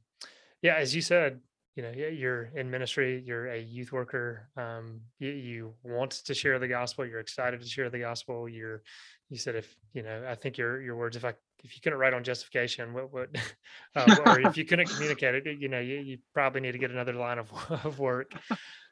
[0.61, 1.39] yeah, as you said,
[1.75, 6.57] you know, you're in ministry, you're a youth worker, um, you, you, want to share
[6.57, 8.47] the gospel, you're excited to share the gospel.
[8.47, 8.81] You're,
[9.29, 11.33] you said if you know, I think your your words, if I
[11.63, 13.37] if you couldn't write on justification, what would
[13.95, 16.91] uh, or if you couldn't communicate it, you know, you, you probably need to get
[16.91, 17.51] another line of
[17.85, 18.31] of work.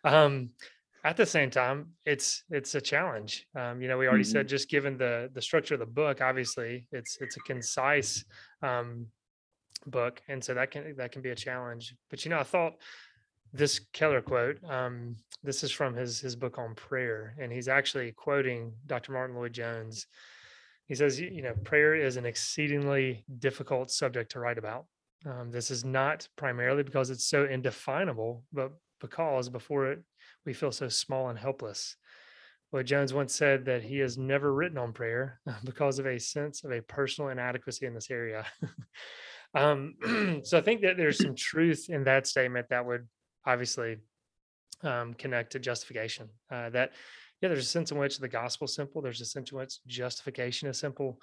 [0.03, 0.49] Um,
[1.05, 4.31] at the same time it's it's a challenge um, you know we already mm-hmm.
[4.31, 8.23] said just given the the structure of the book obviously it's it's a concise
[8.61, 9.05] um,
[9.87, 12.73] book and so that can that can be a challenge but you know i thought
[13.51, 18.11] this keller quote um, this is from his his book on prayer and he's actually
[18.11, 20.07] quoting dr Martyn Lloyd-Jones
[20.87, 24.85] he says you know prayer is an exceedingly difficult subject to write about
[25.25, 30.03] um, this is not primarily because it's so indefinable but because before it
[30.45, 31.95] we feel so small and helpless.
[32.71, 36.71] Lloyd-Jones once said that he has never written on prayer because of a sense of
[36.71, 38.45] a personal inadequacy in this area.
[39.53, 43.07] um, so I think that there's some truth in that statement that would
[43.45, 43.97] obviously
[44.83, 46.29] um, connect to justification.
[46.51, 46.91] Uh, that
[47.41, 49.01] yeah, there's a sense in which the gospel is simple.
[49.01, 51.19] There's a sense in which justification is simple.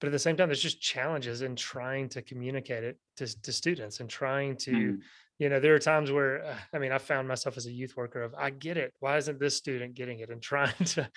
[0.00, 3.52] But at the same time, there's just challenges in trying to communicate it to, to
[3.52, 4.98] students and trying to, Mm.
[5.38, 7.94] You know, there are times where, uh, I mean, I found myself as a youth
[7.96, 8.94] worker of, I get it.
[9.00, 10.30] Why isn't this student getting it?
[10.30, 11.08] And trying to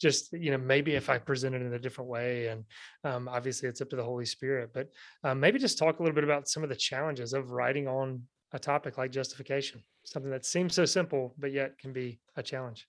[0.00, 2.48] just, you know, maybe if I present it in a different way.
[2.48, 2.64] And
[3.04, 4.88] um, obviously it's up to the Holy Spirit, but
[5.22, 8.22] um, maybe just talk a little bit about some of the challenges of writing on
[8.52, 12.88] a topic like justification, something that seems so simple, but yet can be a challenge.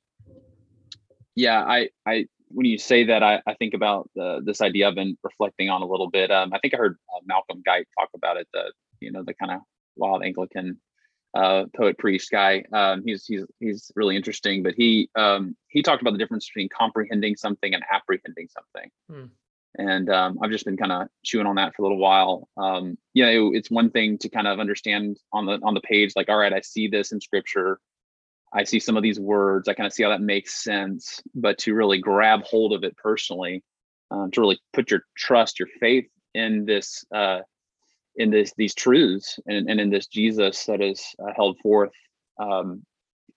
[1.36, 4.96] yeah i i when you say that i, I think about the, this idea i've
[4.96, 8.10] been reflecting on a little bit um, i think i heard uh, Malcolm Guite talk
[8.16, 9.60] about it the you know the kind of
[10.00, 10.80] wild anglican
[11.36, 12.64] uh, poet priest guy.
[12.74, 16.70] Um, he's he's he's really interesting but he um, he talked about the difference between
[16.70, 18.90] comprehending something and apprehending something.
[19.10, 19.26] Hmm.
[19.78, 22.50] and um, i've just been kind of chewing on that for a little while.
[22.58, 26.14] Um, you know it's one thing to kind of understand on the on the page
[26.16, 27.80] like all right i see this in scripture.
[28.54, 29.68] I see some of these words.
[29.68, 32.98] I kind of see how that makes sense, but to really grab hold of it
[32.98, 33.64] personally,
[34.12, 37.42] um, to really put your trust, your faith in this, uh,
[38.16, 41.92] in this these truths, and, and in this Jesus that is uh, held forth
[42.40, 42.84] um,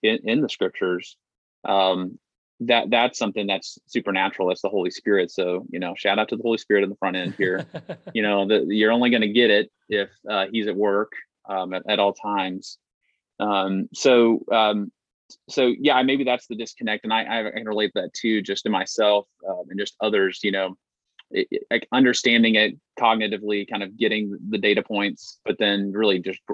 [0.01, 1.15] in, in the scriptures.
[1.63, 2.19] Um,
[2.61, 4.47] that that's something that's supernatural.
[4.47, 5.31] That's the Holy Spirit.
[5.31, 7.65] So you know, shout out to the Holy Spirit in the front end here.
[8.13, 11.11] you know, the, you're only going to get it if uh, He's at work
[11.47, 12.77] um, at, at all times.
[13.39, 14.91] Um, so um,
[15.49, 18.69] so yeah, maybe that's the disconnect, and I, I can relate that too, just to
[18.69, 20.39] myself um, and just others.
[20.43, 20.77] You know,
[21.33, 26.19] it, it- like understanding it cognitively, kind of getting the data points, but then really
[26.19, 26.53] just gr-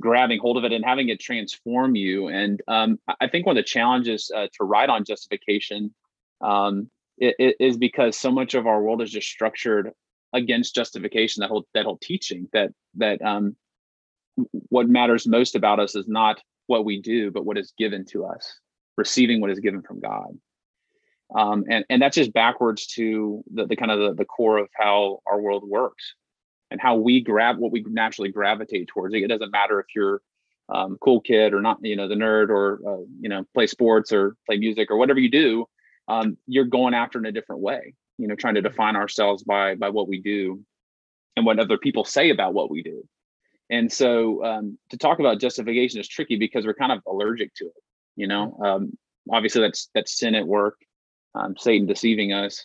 [0.00, 2.28] grabbing hold of it and having it transform you.
[2.28, 5.94] And um, I- think one of the challenges uh, to write on justification
[6.40, 6.90] um,
[7.22, 9.90] i- i- is because so much of our world is just structured
[10.32, 11.40] against justification.
[11.42, 13.56] That whole that whole teaching that that um,
[14.68, 18.24] what matters most about us is not what we do, but what is given to
[18.26, 18.58] us,
[18.96, 20.36] receiving what is given from God.
[21.36, 24.68] Um, and, and that's just backwards to the, the kind of the, the core of
[24.74, 26.14] how our world works
[26.70, 29.14] and how we grab what we naturally gravitate towards.
[29.14, 30.20] It doesn't matter if you're
[30.68, 34.12] um, cool kid or not, you know, the nerd or, uh, you know, play sports
[34.12, 35.66] or play music or whatever you do,
[36.08, 39.74] um, you're going after in a different way, you know, trying to define ourselves by,
[39.74, 40.60] by what we do
[41.36, 43.02] and what other people say about what we do.
[43.70, 47.64] And so um, to talk about justification is tricky because we're kind of allergic to
[47.66, 47.82] it.
[48.16, 48.96] You know, um,
[49.30, 50.76] obviously that's that's sin at work,
[51.34, 52.64] um, Satan deceiving us.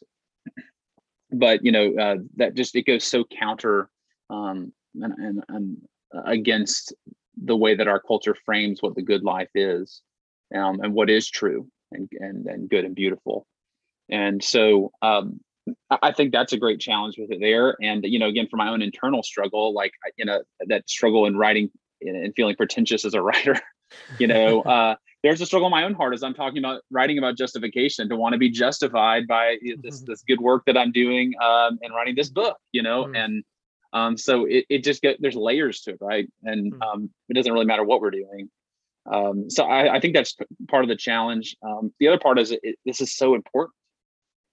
[1.31, 3.89] But you know uh, that just it goes so counter
[4.29, 5.77] um, and, and, and
[6.25, 6.93] against
[7.41, 10.01] the way that our culture frames what the good life is
[10.55, 13.45] um, and what is true and, and and good and beautiful.
[14.09, 15.39] And so um,
[15.89, 17.75] I think that's a great challenge with it there.
[17.81, 21.37] And you know, again, for my own internal struggle, like you know, that struggle in
[21.37, 21.69] writing
[22.01, 23.59] and feeling pretentious as a writer,
[24.17, 27.17] you know, uh, there's a struggle in my own heart as I'm talking about writing
[27.17, 31.33] about justification to want to be justified by this this good work that I'm doing
[31.43, 33.23] um, and writing this book, you know, Mm.
[33.23, 33.43] and
[33.91, 36.27] um, so it it just get there's layers to it, right?
[36.43, 36.81] And Mm.
[36.81, 38.49] um, it doesn't really matter what we're doing.
[39.11, 40.35] Um, so I, I think that's
[40.67, 41.55] part of the challenge.
[41.63, 43.73] Um, the other part is it, this is so important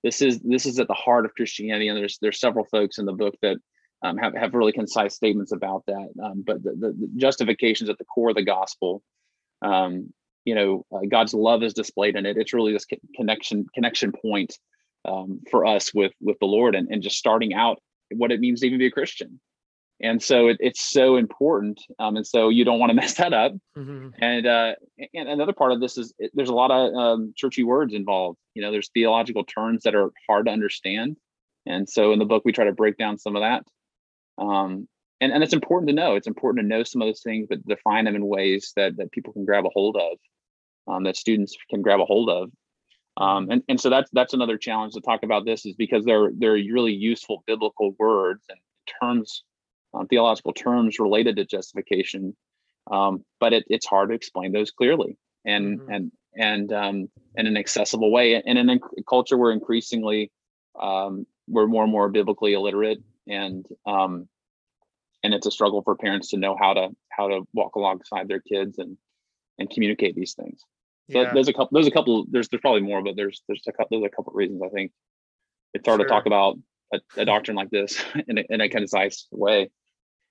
[0.02, 3.06] this is this is at the heart of Christianity, and there's there's several folks in
[3.06, 3.56] the book that
[4.02, 6.08] um, have have really concise statements about that.
[6.22, 9.02] Um, but the, the, the justification is at the core of the gospel.
[9.62, 10.12] Um,
[10.46, 12.38] you know, uh, God's love is displayed in it.
[12.38, 14.56] It's really this co- connection connection point
[15.04, 17.78] um, for us with with the Lord, and and just starting out
[18.14, 19.40] what it means to even be a Christian.
[20.00, 23.32] And so it, it's so important, um, and so you don't want to mess that
[23.32, 23.52] up.
[23.76, 24.12] Mhm.
[24.20, 24.74] And uh,
[25.12, 28.38] and another part of this is it, there's a lot of um, churchy words involved.
[28.54, 31.16] You know, there's theological terms that are hard to understand,
[31.66, 33.64] and so in the book we try to break down some of that.
[34.38, 34.86] Um,
[35.20, 36.14] and and it's important to know.
[36.14, 39.12] It's important to know some of those things, but define them in ways that that
[39.12, 40.18] people can grab a hold of,
[40.88, 42.50] um, that students can grab a hold of.
[43.16, 45.44] Um, and and so that's that's another challenge to talk about.
[45.46, 48.58] This is because they're they're really useful biblical words and
[49.00, 49.42] terms,
[49.94, 52.36] um, theological terms related to justification
[52.90, 55.94] um, but it, it's hard to explain those clearly and Mhm.
[55.94, 58.34] and and um, in an accessible way.
[58.34, 58.78] And in a
[59.08, 60.30] culture where increasingly
[60.80, 64.28] um, we're more and more biblically illiterate, and um,
[65.22, 68.40] and it's a struggle for parents to know how to how to walk alongside their
[68.40, 68.98] kids and
[69.58, 70.60] and communicate these things.
[71.10, 71.32] So Yeah.
[71.32, 71.68] there's a couple.
[71.72, 72.26] There's a couple.
[72.28, 74.00] There's there's probably more, but there's there's a couple.
[74.00, 74.92] There's a couple reasons I think
[75.74, 76.58] it's hard to talk about
[76.92, 79.70] a, a doctrine like this in a, in a concise way.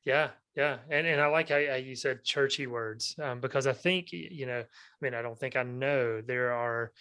[0.03, 3.73] Yeah, yeah, and and I like how, how you said churchy words um, because I
[3.73, 4.65] think you know, I
[5.01, 6.91] mean, I don't think I know there are,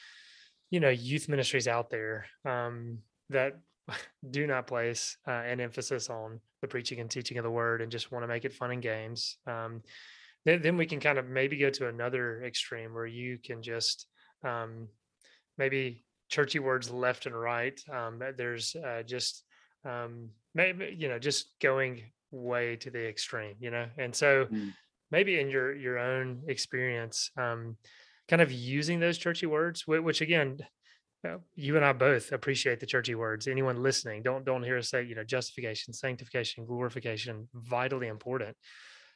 [0.70, 2.99] you know, youth ministries out there um,
[3.31, 3.59] that
[4.31, 7.93] do not place uh, an emphasis on the preaching and teaching of the word and
[7.93, 9.37] just want to make it fun and games.
[9.47, 9.83] Um,
[10.45, 14.07] then then we can kind of maybe go to another extreme where you can just
[14.45, 14.88] um,
[15.59, 17.80] maybe churchy words left and right.
[17.90, 19.45] Um, there's uh, just
[19.84, 24.74] um, maybe you know just going way to the extreme, you know, and so Mm.
[25.11, 27.78] maybe in your your own experience, um,
[28.28, 30.59] kind of using those churchy words, whi- which again.
[31.26, 33.49] uh, You and I both appreciate the churchy words.
[33.49, 38.57] Anyone listening, don't don't hear us say, you know, justification, sanctification, glorification, vitally important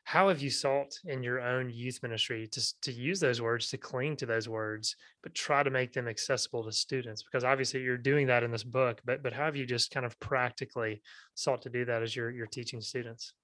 [0.08, 3.76] how have you sought in your own youth ministry to, to use those words to
[3.76, 7.98] cling to those words but try to make them accessible to students because obviously you're
[7.98, 11.02] doing that in this book but but how have you just kind of practically
[11.34, 13.34] sought to do that as you're you're teaching students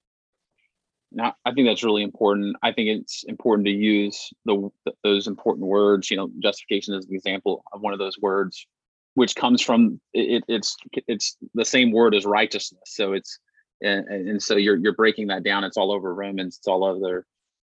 [1.12, 2.57] Now, I think that's really important.
[2.62, 4.71] I think it's important to use the
[5.05, 6.11] those important words.
[6.11, 8.67] You know, justification is an example of one of those words,
[9.15, 12.83] which comes from it, it's it's the same word as righteousness.
[12.87, 13.39] So it's
[13.83, 15.64] and, and so you're you're breaking that down.
[15.64, 16.57] It's all over Romans.
[16.59, 17.27] It's all over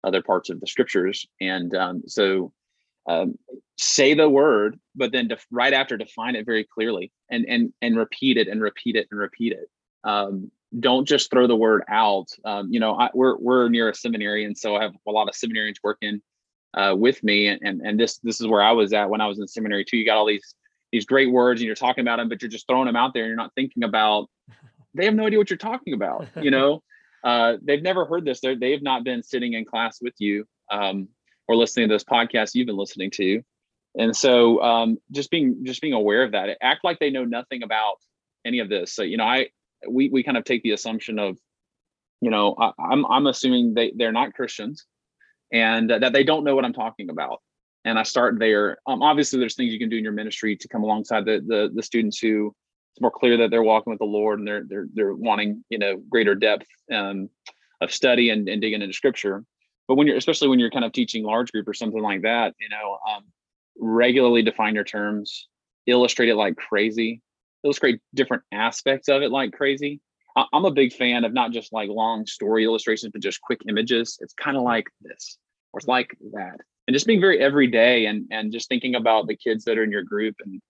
[0.05, 1.27] other parts of the scriptures.
[1.41, 2.53] And um, so
[3.07, 3.39] um,
[3.77, 7.97] say the word, but then def- right after define it very clearly and and and
[7.97, 9.69] repeat it and repeat it and repeat it.
[10.05, 12.29] Um, don't just throw the word out.
[12.45, 15.29] Um, you know, I, we're we're near a seminary, and so I have a lot
[15.29, 16.21] of seminarians working
[16.75, 19.27] uh, with me, and, and and this this is where I was at when I
[19.27, 19.97] was in seminary too.
[19.97, 20.55] You got all these
[20.93, 23.25] these great words, and you're talking about them, but you're just throwing them out there,
[23.25, 24.29] and you're not thinking about.
[24.95, 26.27] They have no idea what you're talking about.
[26.43, 26.83] You know,
[27.23, 28.41] uh, they've never heard this.
[28.41, 31.09] They're, they've not been sitting in class with you um,
[31.49, 33.43] or listening to this podcast you've been listening to,
[33.97, 36.57] and so um, just being just being aware of that.
[36.63, 37.97] Act like they know nothing about
[38.45, 38.95] any of this.
[38.95, 39.49] So you know, I
[39.89, 41.39] we we kind of take the assumption of,
[42.21, 44.87] you know, I, I'm I'm assuming they they're not Christians,
[45.53, 47.41] and that they don't know what I'm talking about.
[47.85, 48.79] And I start there.
[48.87, 51.71] Um, obviously, there's things you can do in your ministry to come alongside the the,
[51.75, 52.55] the students who
[52.93, 55.79] it's more clear that they're walking with the Lord and they're they're they're wanting you
[55.79, 57.29] know greater depth um,
[57.81, 59.45] of study and, and digging into Scripture.
[59.89, 62.55] But when you're especially when you're kind of teaching large group or something like that,
[62.61, 63.25] you know, um,
[63.79, 65.49] regularly define your terms,
[65.87, 67.23] illustrate it like crazy,
[67.65, 70.01] illustrate different aspects of it like crazy.
[70.37, 73.61] I- I'm a big fan of not just like long story illustrations, but just quick
[73.69, 74.19] images.
[74.21, 75.39] It's kind of like this,
[75.73, 79.37] or it's like that, and just being very everyday and and just thinking about the
[79.37, 80.61] kids that are in your group and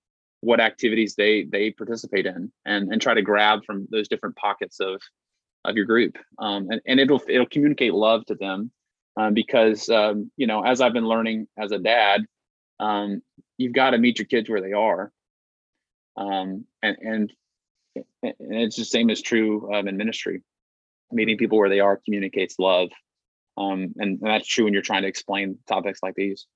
[0.41, 4.81] what activities they they participate in, and and try to grab from those different pockets
[4.81, 5.01] of
[5.65, 8.71] of your group, um, and and it'll it'll communicate love to them,
[9.17, 12.25] um, because um, you know as I've been learning as a dad,
[12.79, 13.23] um,
[13.59, 15.13] you've got to meet your kids where they are,
[16.17, 17.33] um, and and
[18.23, 20.43] and it's the same as true in ministry.
[21.13, 22.91] Meeting people where they are communicates love,
[23.59, 26.47] um, and, and that's true when you're trying to explain topics like these.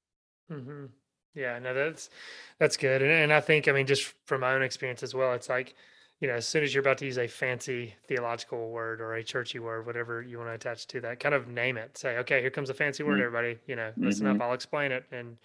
[0.48, 0.86] hmm
[1.34, 2.10] Yeah, no, that's
[2.58, 5.32] that's good, and, and I think I mean just from my own experience as well,
[5.34, 5.74] it's like
[6.20, 9.24] you know as soon as you're about to use a fancy theological word or a
[9.24, 11.98] churchy word, whatever you want to attach to that, kind of name it.
[11.98, 13.24] Say, okay, here comes a fancy word, Mm.
[13.24, 13.58] everybody.
[13.66, 14.42] You know, listen up, Mhm.
[14.42, 15.36] I'll explain it, and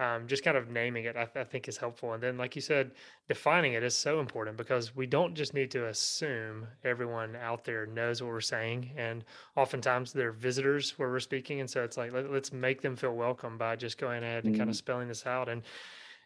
[0.00, 2.14] um, just kind of naming it, I, I think is helpful.
[2.14, 2.92] And then, like you said,
[3.28, 7.86] defining it is so important because we don't just need to assume everyone out there
[7.86, 9.24] knows what we're saying, and
[9.56, 13.14] oftentimes they're visitors where we're speaking, and so it's like let, let's make them feel
[13.14, 14.76] welcome by just going ahead and kind of Mhm.
[14.76, 15.48] spelling this out.
[15.48, 15.62] And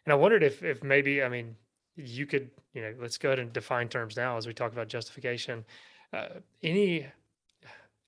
[0.06, 1.56] and I wondered if if maybe I mean
[1.96, 4.88] you could you know let's go ahead and define terms now as we talk about
[4.88, 5.64] justification.
[6.12, 7.08] Uh, any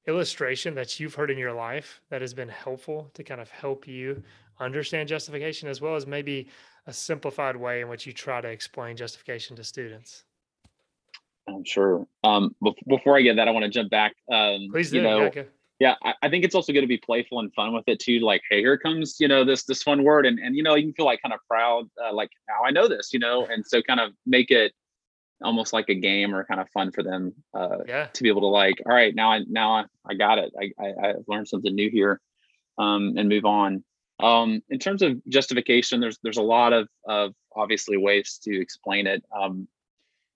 [0.06, 3.86] illustration that you've heard in your life that has been helpful to kind of help
[3.88, 4.22] you
[4.60, 6.48] understand justification as well as maybe
[6.86, 10.24] a simplified way in which you try to explain justification to students
[11.48, 12.06] I'm sure.
[12.24, 12.54] Um,
[12.88, 14.14] before I get that, I want to jump back.
[14.32, 15.42] Um, please do you know, yeah,
[15.78, 18.20] yeah, I, I think it's also going to be playful and fun with it too.
[18.20, 20.84] Like, hey, here comes you know this this fun word, and and you know you
[20.84, 23.64] can feel like kind of proud, uh, like now I know this, you know, and
[23.66, 24.72] so kind of make it
[25.42, 28.40] almost like a game or kind of fun for them uh, yeah to be able
[28.40, 30.52] to like, all right, now I now I, I got it.
[30.58, 32.20] I, I I've learned something new here,
[32.78, 33.84] um, and move on.
[34.18, 39.06] Um, in terms of justification, there's there's a lot of of obviously ways to explain
[39.06, 39.22] it.
[39.34, 39.68] Um,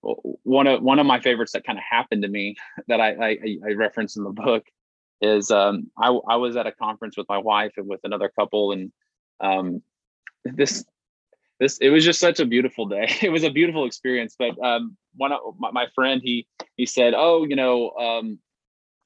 [0.01, 2.57] one of one of my favorites that kind of happened to me
[2.87, 4.65] that I, I I reference in the book
[5.21, 8.71] is um, I I was at a conference with my wife and with another couple
[8.71, 8.91] and
[9.39, 9.81] um,
[10.43, 10.83] this
[11.59, 13.07] this it was just such a beautiful day.
[13.21, 14.35] It was a beautiful experience.
[14.37, 18.39] But um, one of my, my friend he he said, oh you know um,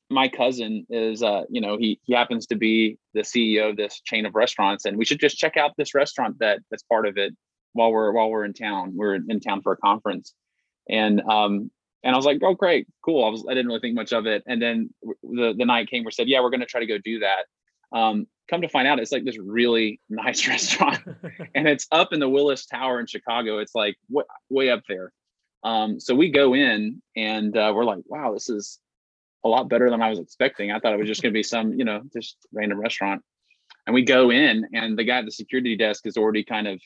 [0.10, 4.02] my cousin is uh you know he he happens to be the CEO of this
[4.02, 7.18] chain of restaurants and we should just check out this restaurant that that's part of
[7.18, 7.34] it
[7.74, 8.94] while we're while we're in town.
[8.96, 10.34] We're in town for a conference
[10.90, 11.72] and um
[12.04, 13.26] and I was like, oh great, cool.
[13.26, 14.44] I was I didn't really think much of it.
[14.46, 14.94] And then
[15.24, 17.46] the the night came where said, yeah, we're gonna try to go do that.
[17.92, 21.00] Um, come to find out, it's like this really nice restaurant,
[21.56, 23.58] and it's up in the Willis Tower in Chicago.
[23.58, 25.12] It's like w- way up there.
[25.64, 28.80] Um, so we go in and uh, we're like, wow, this is
[29.46, 30.72] a lot better than I was expecting.
[30.72, 33.22] I thought it was just gonna be some, you know, just random restaurant.
[33.86, 36.82] And we go in, and the guy at the security desk is already kind of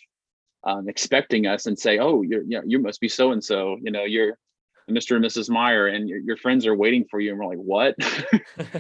[0.66, 3.78] um, expecting us and say, "Oh, you're you, know, you must be so and so.
[3.82, 4.38] You know, you're
[4.90, 5.16] Mr.
[5.16, 5.50] and Mrs.
[5.50, 7.96] Meyer, and your, your friends are waiting for you." And we're like, "What?"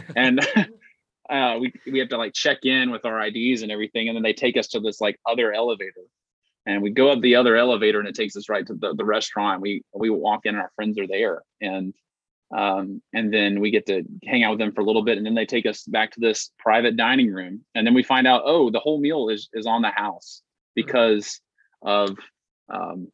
[0.17, 0.45] and
[1.29, 4.23] uh, we we have to like check in with our IDs and everything, and then
[4.23, 6.03] they take us to this like other elevator,
[6.65, 9.05] and we go up the other elevator, and it takes us right to the, the
[9.05, 9.61] restaurant.
[9.61, 11.93] We we walk in, and our friends are there, and
[12.55, 15.25] um, and then we get to hang out with them for a little bit, and
[15.25, 18.41] then they take us back to this private dining room, and then we find out,
[18.45, 20.41] oh, the whole meal is is on the house
[20.75, 21.39] because
[21.83, 22.17] of
[22.73, 23.11] um,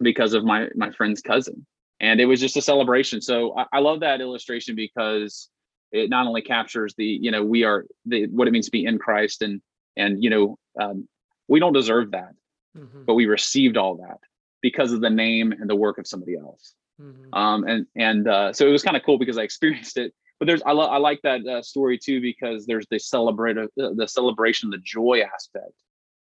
[0.00, 1.66] because of my my friend's cousin,
[2.00, 3.20] and it was just a celebration.
[3.20, 5.48] So I, I love that illustration because
[5.90, 8.84] it not only captures the you know we are the what it means to be
[8.84, 9.60] in Christ and
[9.96, 11.08] and you know um,
[11.48, 12.32] we don't deserve that,
[12.76, 13.04] mm-hmm.
[13.04, 14.18] but we received all that
[14.60, 16.74] because of the name and the work of somebody else.
[17.00, 17.34] Mm-hmm.
[17.34, 20.12] Um, and and uh, so it was kind of cool because I experienced it.
[20.38, 23.66] But there's I, lo- I like that uh, story too because there's the celebrate uh,
[23.74, 25.72] the celebration, the joy aspect.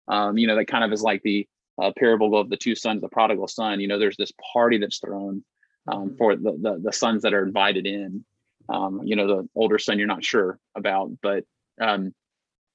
[0.08, 1.46] Um, you know that kind of is like the
[1.80, 3.80] uh, parable of the two sons, the prodigal son.
[3.80, 5.44] You know, there's this party that's thrown
[5.88, 6.16] um, mm-hmm.
[6.16, 8.24] for the, the, the sons that are invited in.
[8.68, 11.44] Um, you know, the older son you're not sure about, but
[11.80, 12.12] um,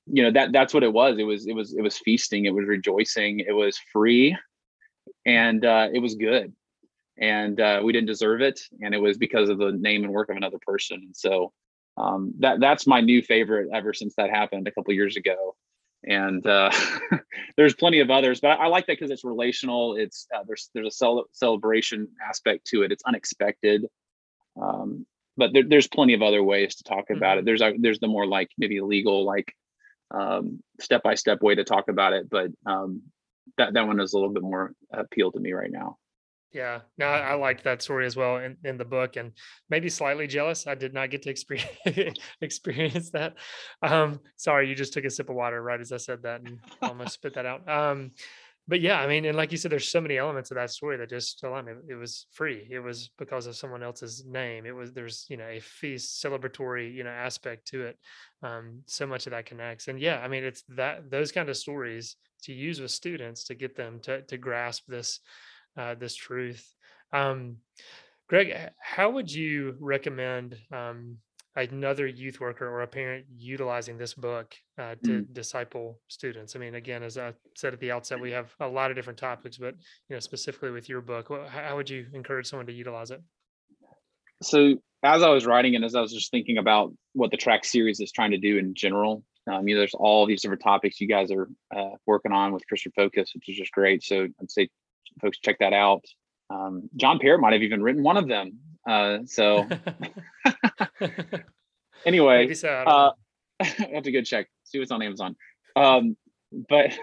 [0.07, 1.17] you know that that's what it was.
[1.17, 2.45] It was it was it was feasting.
[2.45, 3.39] It was rejoicing.
[3.39, 4.37] It was free,
[5.25, 6.53] and uh, it was good.
[7.21, 10.29] And uh, we didn't deserve it, and it was because of the name and work
[10.29, 11.01] of another person.
[11.05, 11.53] And so
[11.97, 15.55] um, that that's my new favorite ever since that happened a couple years ago
[16.03, 16.71] and uh,
[17.57, 20.69] there's plenty of others but i, I like that because it's relational it's uh, there's
[20.73, 23.85] there's a cel- celebration aspect to it it's unexpected
[24.61, 25.05] um,
[25.37, 27.39] but there, there's plenty of other ways to talk about mm-hmm.
[27.39, 29.53] it there's a, there's the more like maybe legal like
[30.11, 33.01] um, step-by-step way to talk about it but um,
[33.57, 35.97] that that one is a little bit more appeal to me right now
[36.53, 39.31] yeah, no, I liked that story as well in, in the book, and
[39.69, 40.67] maybe slightly jealous.
[40.67, 43.35] I did not get to experience experience that.
[43.81, 46.59] Um, sorry, you just took a sip of water right as I said that and
[46.81, 47.67] almost spit that out.
[47.69, 48.11] Um,
[48.67, 50.97] but yeah, I mean, and like you said, there's so many elements of that story
[50.97, 51.67] that just align.
[51.67, 52.67] It, it was free.
[52.69, 54.65] It was because of someone else's name.
[54.65, 57.97] It was there's you know a feast celebratory you know aspect to it.
[58.43, 61.57] Um, so much of that connects, and yeah, I mean, it's that those kind of
[61.57, 65.19] stories to use with students to get them to to grasp this
[65.77, 66.73] uh, this truth.
[67.13, 67.57] Um,
[68.27, 71.17] Greg, how would you recommend um,
[71.55, 75.33] another youth worker or a parent utilizing this book uh, to mm.
[75.33, 76.55] disciple students?
[76.55, 79.19] I mean, again, as I said at the outset, we have a lot of different
[79.19, 79.75] topics, but
[80.07, 83.21] you know, specifically with your book, how would you encourage someone to utilize it?
[84.41, 87.65] So, as I was writing and as I was just thinking about what the track
[87.65, 91.01] series is trying to do in general, um, you know, there's all these different topics
[91.01, 94.03] you guys are uh, working on with Christian Focus, which is just great.
[94.03, 94.69] So, I'd say
[95.21, 96.03] folks check that out.
[96.49, 98.59] Um, John Perritt might have even written one of them.
[98.87, 99.67] Uh, so
[102.05, 103.11] anyway, so, uh,
[103.59, 105.35] I have to go check, see what's on Amazon.
[105.75, 106.17] Um,
[106.69, 106.97] but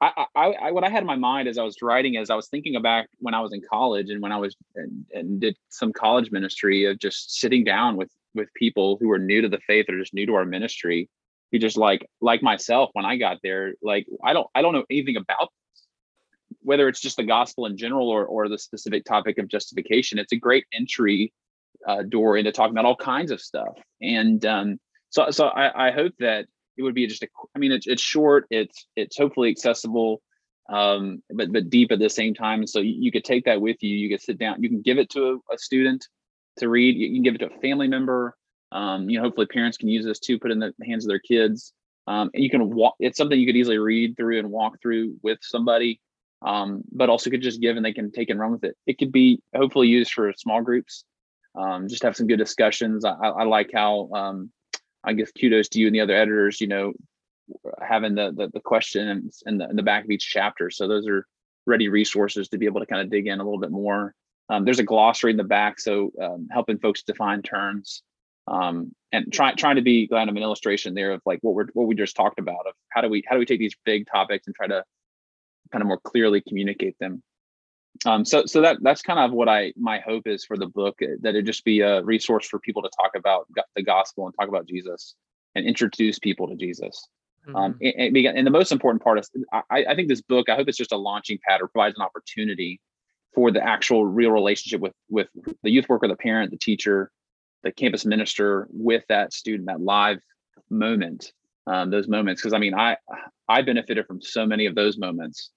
[0.00, 2.34] I, I, I, what I had in my mind as I was writing, as I
[2.34, 5.56] was thinking back when I was in college and when I was and, and did
[5.68, 9.58] some college ministry of just sitting down with with people who were new to the
[9.66, 11.08] faith or just new to our ministry,
[11.50, 14.84] who just like like myself when I got there, like I don't I don't know
[14.90, 15.52] anything about
[16.62, 20.32] whether it's just the gospel in general or, or the specific topic of justification, it's
[20.32, 21.32] a great entry
[21.86, 23.76] uh, door into talking about all kinds of stuff.
[24.00, 24.78] And um,
[25.10, 26.46] so, so I, I, hope that
[26.76, 30.20] it would be just a, I mean, it's, it's short, it's, it's hopefully accessible,
[30.68, 32.60] um, but, but deep at the same time.
[32.60, 33.96] And so you, you, could take that with you.
[33.96, 36.06] You could sit down, you can give it to a, a student
[36.58, 36.96] to read.
[36.96, 38.36] You can give it to a family member.
[38.72, 41.20] Um, you know, hopefully parents can use this too, put in the hands of their
[41.20, 41.72] kids.
[42.06, 45.16] Um, and you can walk, it's something you could easily read through and walk through
[45.22, 46.00] with somebody
[46.42, 48.76] um, but also could just give and they can take and run with it.
[48.86, 51.04] It could be hopefully used for small groups,
[51.54, 53.04] um, just have some good discussions.
[53.04, 54.50] I, I like how um,
[55.04, 56.92] I guess kudos to you and the other editors, you know,
[57.80, 60.70] having the the, the in the, in the back of each chapter.
[60.70, 61.26] So those are
[61.66, 64.14] ready resources to be able to kind of dig in a little bit more.
[64.50, 68.02] Um, there's a glossary in the back, so um, helping folks define terms
[68.50, 71.66] um, and trying trying to be kind of an illustration there of like what we're
[71.74, 74.06] what we just talked about of how do we how do we take these big
[74.06, 74.82] topics and try to
[75.70, 77.22] kind of more clearly communicate them.
[78.06, 80.96] Um, so so that that's kind of what I my hope is for the book
[81.02, 84.34] uh, that it just be a resource for people to talk about the gospel and
[84.38, 85.14] talk about Jesus
[85.54, 87.08] and introduce people to Jesus.
[87.48, 87.56] Um, mm-hmm.
[87.56, 90.68] Um, and, and, the most important part is I, I think this book I hope
[90.68, 92.80] it's just a launching pad or provides an opportunity
[93.34, 95.28] for the actual real relationship with with
[95.62, 97.10] the youth worker, the parent, the teacher,
[97.62, 100.18] the campus minister with that student, that live
[100.70, 101.32] moment,
[101.66, 102.42] um, those moments.
[102.42, 102.96] Because I mean, I
[103.48, 105.50] I benefited from so many of those moments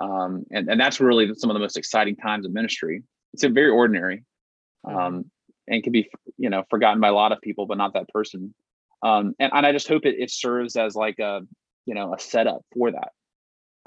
[0.00, 3.02] um, and, and that's really some of the most exciting times of ministry.
[3.34, 4.24] It's very ordinary
[4.86, 4.96] mm-hmm.
[4.96, 5.30] um,
[5.68, 8.54] and can be, you know, forgotten by a lot of people, but not that person.
[9.02, 11.42] Um, and, and I just hope it, it serves as like a,
[11.86, 13.12] you know, a setup for that.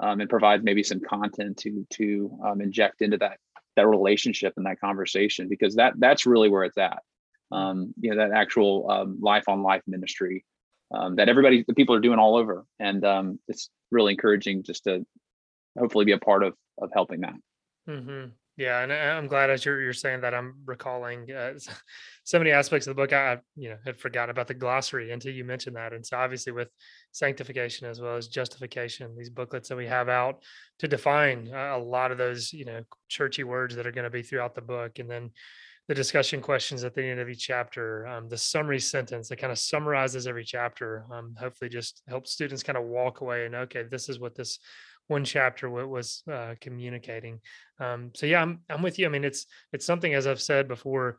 [0.00, 3.38] um, and provides maybe some content to to um, inject into that
[3.76, 7.02] that relationship and that conversation because that that's really where it's at.
[7.52, 10.44] Um, you know, that actual um, life on life ministry
[10.92, 14.84] um, that everybody, the people are doing all over, and um, it's really encouraging just
[14.84, 15.06] to
[15.78, 17.34] hopefully be a part of of helping that.
[17.86, 21.54] hmm Yeah, and I- I'm glad as you're you're saying that I'm recalling uh,
[22.24, 23.12] so many aspects of the book.
[23.12, 26.52] I you know had forgotten about the glossary until you mentioned that, and so obviously
[26.52, 26.68] with
[27.12, 30.42] sanctification as well as justification, these booklets that we have out
[30.78, 34.10] to define uh, a lot of those you know churchy words that are going to
[34.10, 35.30] be throughout the book, and then
[35.88, 39.52] the discussion questions at the end of each chapter, um, the summary sentence that kind
[39.52, 41.04] of summarizes every chapter.
[41.12, 44.58] Um, hopefully, just helps students kind of walk away and okay, this is what this
[45.08, 47.40] one chapter wa- was uh, communicating.
[47.78, 49.06] Um, so yeah, I'm I'm with you.
[49.06, 51.18] I mean, it's it's something as I've said before.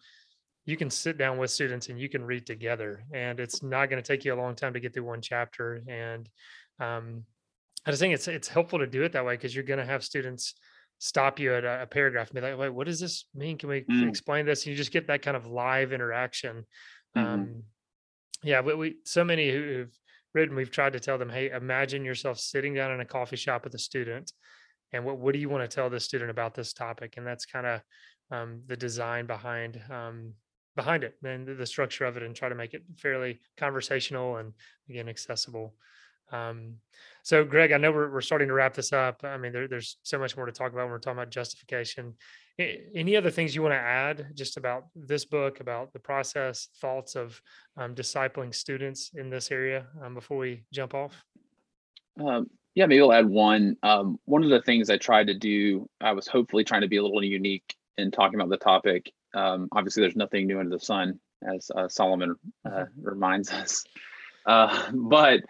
[0.68, 4.02] You can sit down with students and you can read together, and it's not going
[4.02, 5.84] to take you a long time to get through one chapter.
[5.88, 6.28] And
[6.80, 7.24] um,
[7.86, 9.86] I just think it's it's helpful to do it that way because you're going to
[9.86, 10.56] have students
[10.98, 13.60] stop you at a, a paragraph and be like, "Wait, what does this mean?
[13.60, 14.10] Can we Mm.
[14.10, 16.66] explain this?" And you just get that kind of live interaction.
[17.16, 17.22] Mhm.
[17.24, 17.64] Um,
[18.42, 19.96] yeah, we, we so many who've
[20.36, 23.64] written, we've tried to tell them, "Hey, imagine yourself sitting down in a coffee shop
[23.64, 24.32] with a student,
[24.94, 27.46] and what what do you want to tell this student about this topic?" And that's
[27.46, 27.82] kind of
[28.32, 30.34] um, the design behind um,
[30.76, 34.38] behind it and the, the structure of it, and try to make it fairly conversational
[34.38, 34.54] and
[34.90, 35.74] again accessible.
[36.32, 36.76] Um,
[37.24, 39.24] so, Greg, I know we're, we're starting to wrap this up.
[39.24, 42.16] I mean, there, there's so much more to talk about when we're talking about justification.
[42.58, 47.16] Any other things you want to add just about this book, about the process, thoughts
[47.16, 47.42] of
[47.76, 51.22] um, discipling students in this area um, before we jump off?
[52.20, 53.76] Um, yeah, maybe I'll add one.
[53.84, 56.98] Um, one of the things I tried to do, I was hopefully trying to be
[56.98, 59.12] a little unique in talking about the topic.
[59.34, 63.84] Um, obviously, there's nothing new under the sun, as uh, Solomon uh, reminds us.
[64.46, 65.42] Uh, but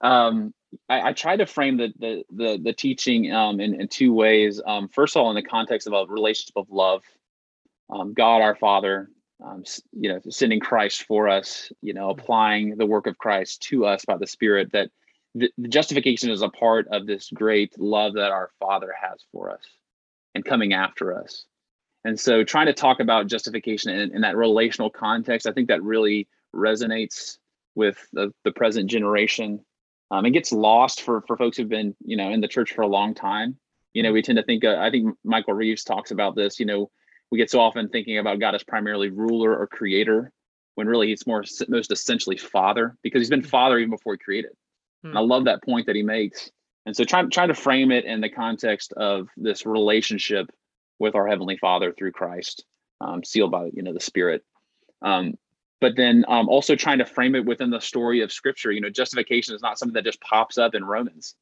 [0.00, 0.52] um,
[0.88, 4.60] I, I tried to frame the the the, the teaching um, in, in two ways.
[4.64, 7.02] Um, first of all, in the context of a relationship of love,
[7.90, 9.10] um, God our Father,
[9.44, 13.86] um, you know, sending Christ for us, you know, applying the work of Christ to
[13.86, 14.72] us by the Spirit.
[14.72, 14.90] That
[15.34, 19.50] the, the justification is a part of this great love that our Father has for
[19.50, 19.62] us,
[20.34, 21.44] and coming after us.
[22.04, 25.82] And so, trying to talk about justification in, in that relational context, I think that
[25.82, 27.38] really resonates
[27.74, 29.60] with the, the present generation.
[30.10, 32.82] Um, it gets lost for for folks who've been, you know, in the church for
[32.82, 33.56] a long time.
[33.94, 34.64] You know, we tend to think.
[34.64, 36.60] Uh, I think Michael Reeves talks about this.
[36.60, 36.90] You know,
[37.30, 40.32] we get so often thinking about God as primarily ruler or creator,
[40.74, 44.52] when really he's more most essentially father because he's been father even before he created.
[45.02, 46.50] And I love that point that he makes.
[46.86, 50.50] And so trying trying to frame it in the context of this relationship
[50.98, 52.64] with our heavenly Father through Christ,
[53.00, 54.42] um, sealed by you know the Spirit.
[55.02, 55.34] Um,
[55.80, 58.70] but then um, also trying to frame it within the story of Scripture.
[58.72, 61.34] You know, justification is not something that just pops up in Romans.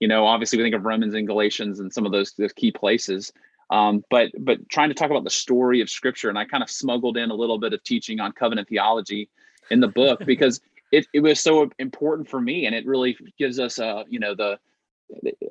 [0.00, 2.72] You know, obviously we think of Romans and Galatians and some of those those key
[2.72, 3.32] places.
[3.70, 6.70] Um, but but trying to talk about the story of Scripture, and I kind of
[6.70, 9.28] smuggled in a little bit of teaching on covenant theology
[9.70, 10.60] in the book because
[10.92, 14.34] it, it was so important for me and it really gives us uh you know
[14.34, 14.58] the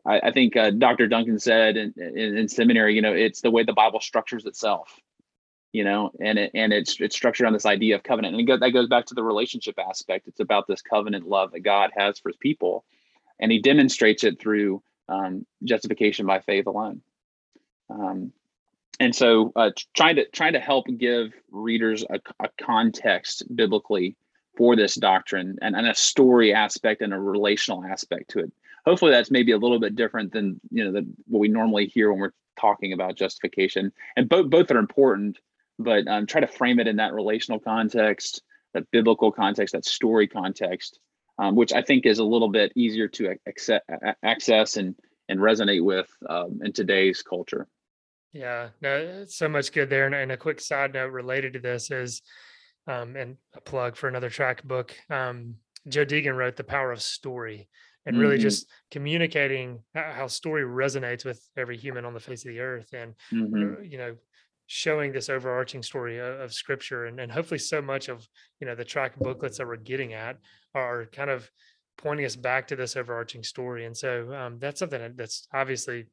[0.06, 3.52] i, I think uh, dr duncan said in, in, in seminary you know it's the
[3.52, 5.00] way the bible structures itself
[5.72, 8.58] you know and it and it's it's structured on this idea of covenant and go,
[8.58, 12.20] that goes back to the relationship aspect it's about this covenant love that god has
[12.20, 12.84] for his people
[13.40, 17.02] and he demonstrates it through um, justification by faith alone
[17.90, 18.32] um,
[19.02, 24.16] and so uh, trying to trying to help give readers a, a context biblically
[24.56, 28.52] for this doctrine and, and a story aspect and a relational aspect to it.
[28.86, 32.12] Hopefully that's maybe a little bit different than you know the, what we normally hear
[32.12, 33.92] when we're talking about justification.
[34.16, 35.40] And both both are important,
[35.84, 38.42] but um, try to frame it in that relational context,
[38.74, 41.00] that biblical context, that story context,
[41.40, 43.90] um, which I think is a little bit easier to accept,
[44.24, 44.96] access and
[45.30, 47.68] and resonate with um, in today's culture.
[48.34, 50.06] Yeah, no, so much good there.
[50.06, 52.22] And, and a quick side note related to this is,
[52.88, 54.96] um, and a plug for another track book.
[55.10, 55.56] Um,
[55.88, 57.70] Joe Deegan wrote "The Power of Story,"
[58.06, 58.42] and really Mhm.
[58.42, 63.16] just communicating how story resonates with every human on the face of the earth, and
[63.32, 63.78] Mhm.
[63.78, 64.16] uh, you know,
[64.74, 68.26] showing this overarching story of, of Scripture, and and hopefully so much of
[68.60, 70.38] you know the track booklets that we're getting at
[70.74, 71.52] are kind of
[71.98, 73.86] pointing us back to this overarching story.
[73.86, 76.08] And so um, that's something that's obviously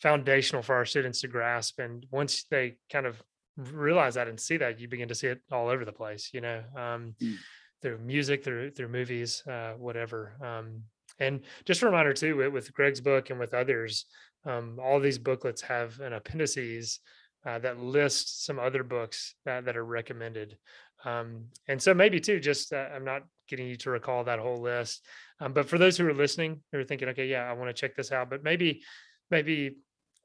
[0.00, 1.78] foundational for our students to grasp.
[1.78, 3.22] And once they kind of
[3.56, 6.40] realize that and see that, you begin to see it all over the place, you
[6.40, 7.36] know, um, Mm.
[7.82, 10.32] through music, through through movies, uh, whatever.
[10.42, 10.84] Um,
[11.18, 14.06] and just a reminder too, with, with Greg's book and with others,
[14.46, 17.00] um, all these booklets have an appendices
[17.46, 20.56] uh, that list some other books that, that are recommended.
[21.04, 24.60] Um, and so maybe too, just uh, I'm not getting you to recall that whole
[24.60, 25.04] list.
[25.40, 27.80] Um, but for those who are listening, who are thinking, okay, yeah, I want to
[27.80, 28.82] check this out, but maybe,
[29.30, 29.76] maybe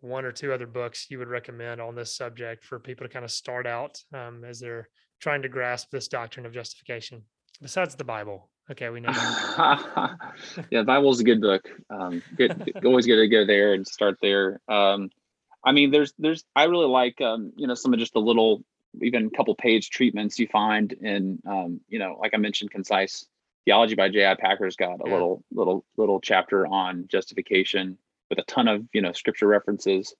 [0.01, 3.25] one or two other books you would recommend on this subject for people to kind
[3.25, 4.89] of start out um, as they're
[5.19, 7.23] trying to grasp this doctrine of justification
[7.61, 8.49] besides the Bible.
[8.69, 9.11] Okay, we know.
[10.71, 11.69] yeah, the Bible's a good book.
[11.89, 14.59] Um, good, always good to go there and start there.
[15.65, 18.63] I mean, there's, there's, I really like, um, you know, some of just the little,
[19.01, 23.25] even couple page treatments you find in, um, you know, like I mentioned, concise
[23.65, 24.35] theology by J.I.
[24.35, 25.11] Packer's got a Yeah.
[25.13, 27.97] little, little, little chapter on justification
[28.29, 30.15] with a ton of, you know, scripture references.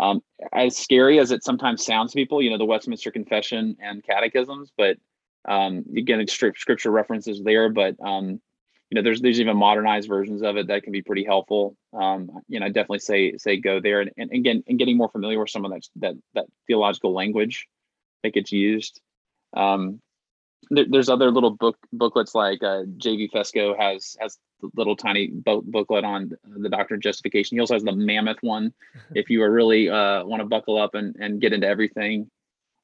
[0.00, 0.22] Um,
[0.52, 4.72] as scary as it sometimes sounds to people, you know, the Westminster Confession and catechisms,
[4.76, 4.96] but
[5.48, 8.40] um, again, scripture references there, but um,
[8.90, 11.76] you know, there's there's even modernized versions of it that can be pretty helpful.
[11.92, 15.10] Um, you know, I definitely say say go there, and, and again, and getting more
[15.10, 17.66] familiar with some of that that that theological language
[18.22, 19.00] that gets used.
[19.54, 20.00] Um,
[20.70, 23.30] there, there's other little book booklets like uh, J.V.
[23.34, 27.56] Fesko has has the little tiny book booklet on the doctrine of justification.
[27.56, 28.72] He also has the mammoth one.
[29.14, 32.30] if you are really uh, want to buckle up and, and get into everything,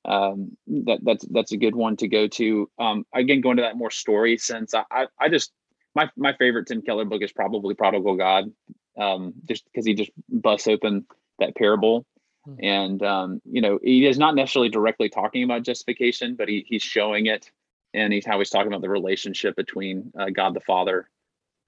[0.05, 2.71] um, that that's that's a good one to go to.
[2.79, 5.51] Um, again, going to that more story sense, I I, I just
[5.95, 8.53] my my favorite Tim Keller book is probably Prodigal God,
[8.99, 11.07] um, just because he just busts open
[11.39, 12.05] that parable.
[12.45, 12.55] Hmm.
[12.61, 16.83] And um, you know, he is not necessarily directly talking about justification, but he he's
[16.83, 17.51] showing it,
[17.93, 21.09] and he's how he's talking about the relationship between uh, God the Father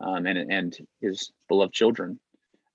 [0.01, 2.21] um, and and his beloved children.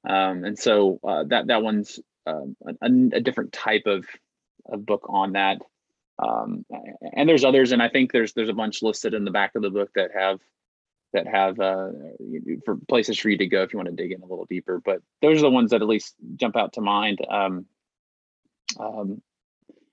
[0.08, 4.06] Um, and so uh, that that one's um, a, a different type of
[4.66, 5.62] of book on that.
[6.20, 6.66] Um,
[7.14, 9.62] and there's others, and I think there's there's a bunch listed in the back of
[9.62, 10.40] the book that have
[11.14, 11.90] that have uh,
[12.66, 14.82] for places for you to go if you want to dig in a little deeper.
[14.84, 17.20] But those are the ones that at least jump out to mind.
[17.30, 17.66] Um,
[18.80, 19.22] um,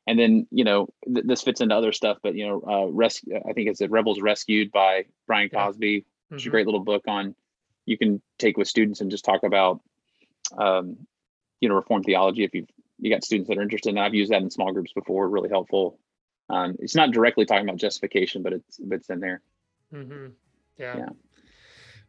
[0.07, 3.37] and then you know th- this fits into other stuff, but you know, uh, rescue.
[3.37, 5.49] I think it's a Rebels Rescued by Brian.
[5.49, 6.05] Cosby.
[6.31, 7.35] It's a great little book on
[7.89, 9.81] you can take with students and just talk about
[10.57, 10.99] um,
[11.61, 12.69] you know reform theology if you've
[13.01, 15.49] you got students that are interested and i've used that in small groups before really
[15.49, 15.99] helpful
[16.51, 19.41] um, it's not directly talking about justification but it's but it's in there
[19.91, 20.27] hmm
[20.79, 20.99] Yeah.
[20.99, 21.09] Yeah.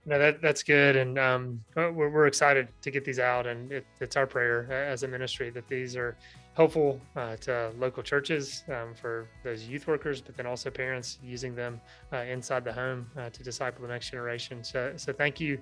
[0.05, 3.71] No, that that's good, and um, uh, we're we're excited to get these out, and
[3.71, 6.15] it, it's our prayer uh, as a ministry that these are
[6.55, 11.53] helpful uh, to local churches um, for those youth workers, but then also parents using
[11.53, 11.79] them
[12.11, 14.63] uh, inside the home uh, to disciple the next generation.
[14.63, 15.59] So, so thank you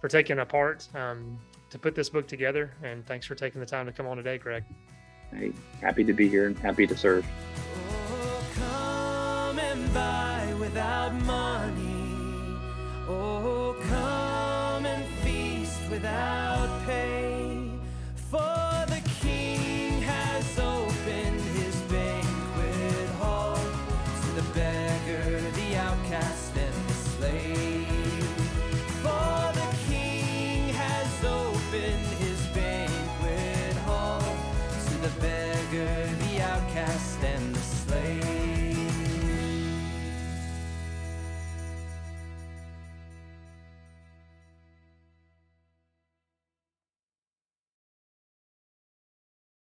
[0.00, 1.38] for taking a part um,
[1.70, 4.38] to put this book together, and thanks for taking the time to come on today,
[4.38, 4.62] Greg.
[5.32, 7.26] Hey, happy to be here and happy to serve
[8.60, 9.52] Oh,
[13.08, 17.70] Oh, come and feast without pay.
[18.30, 18.65] For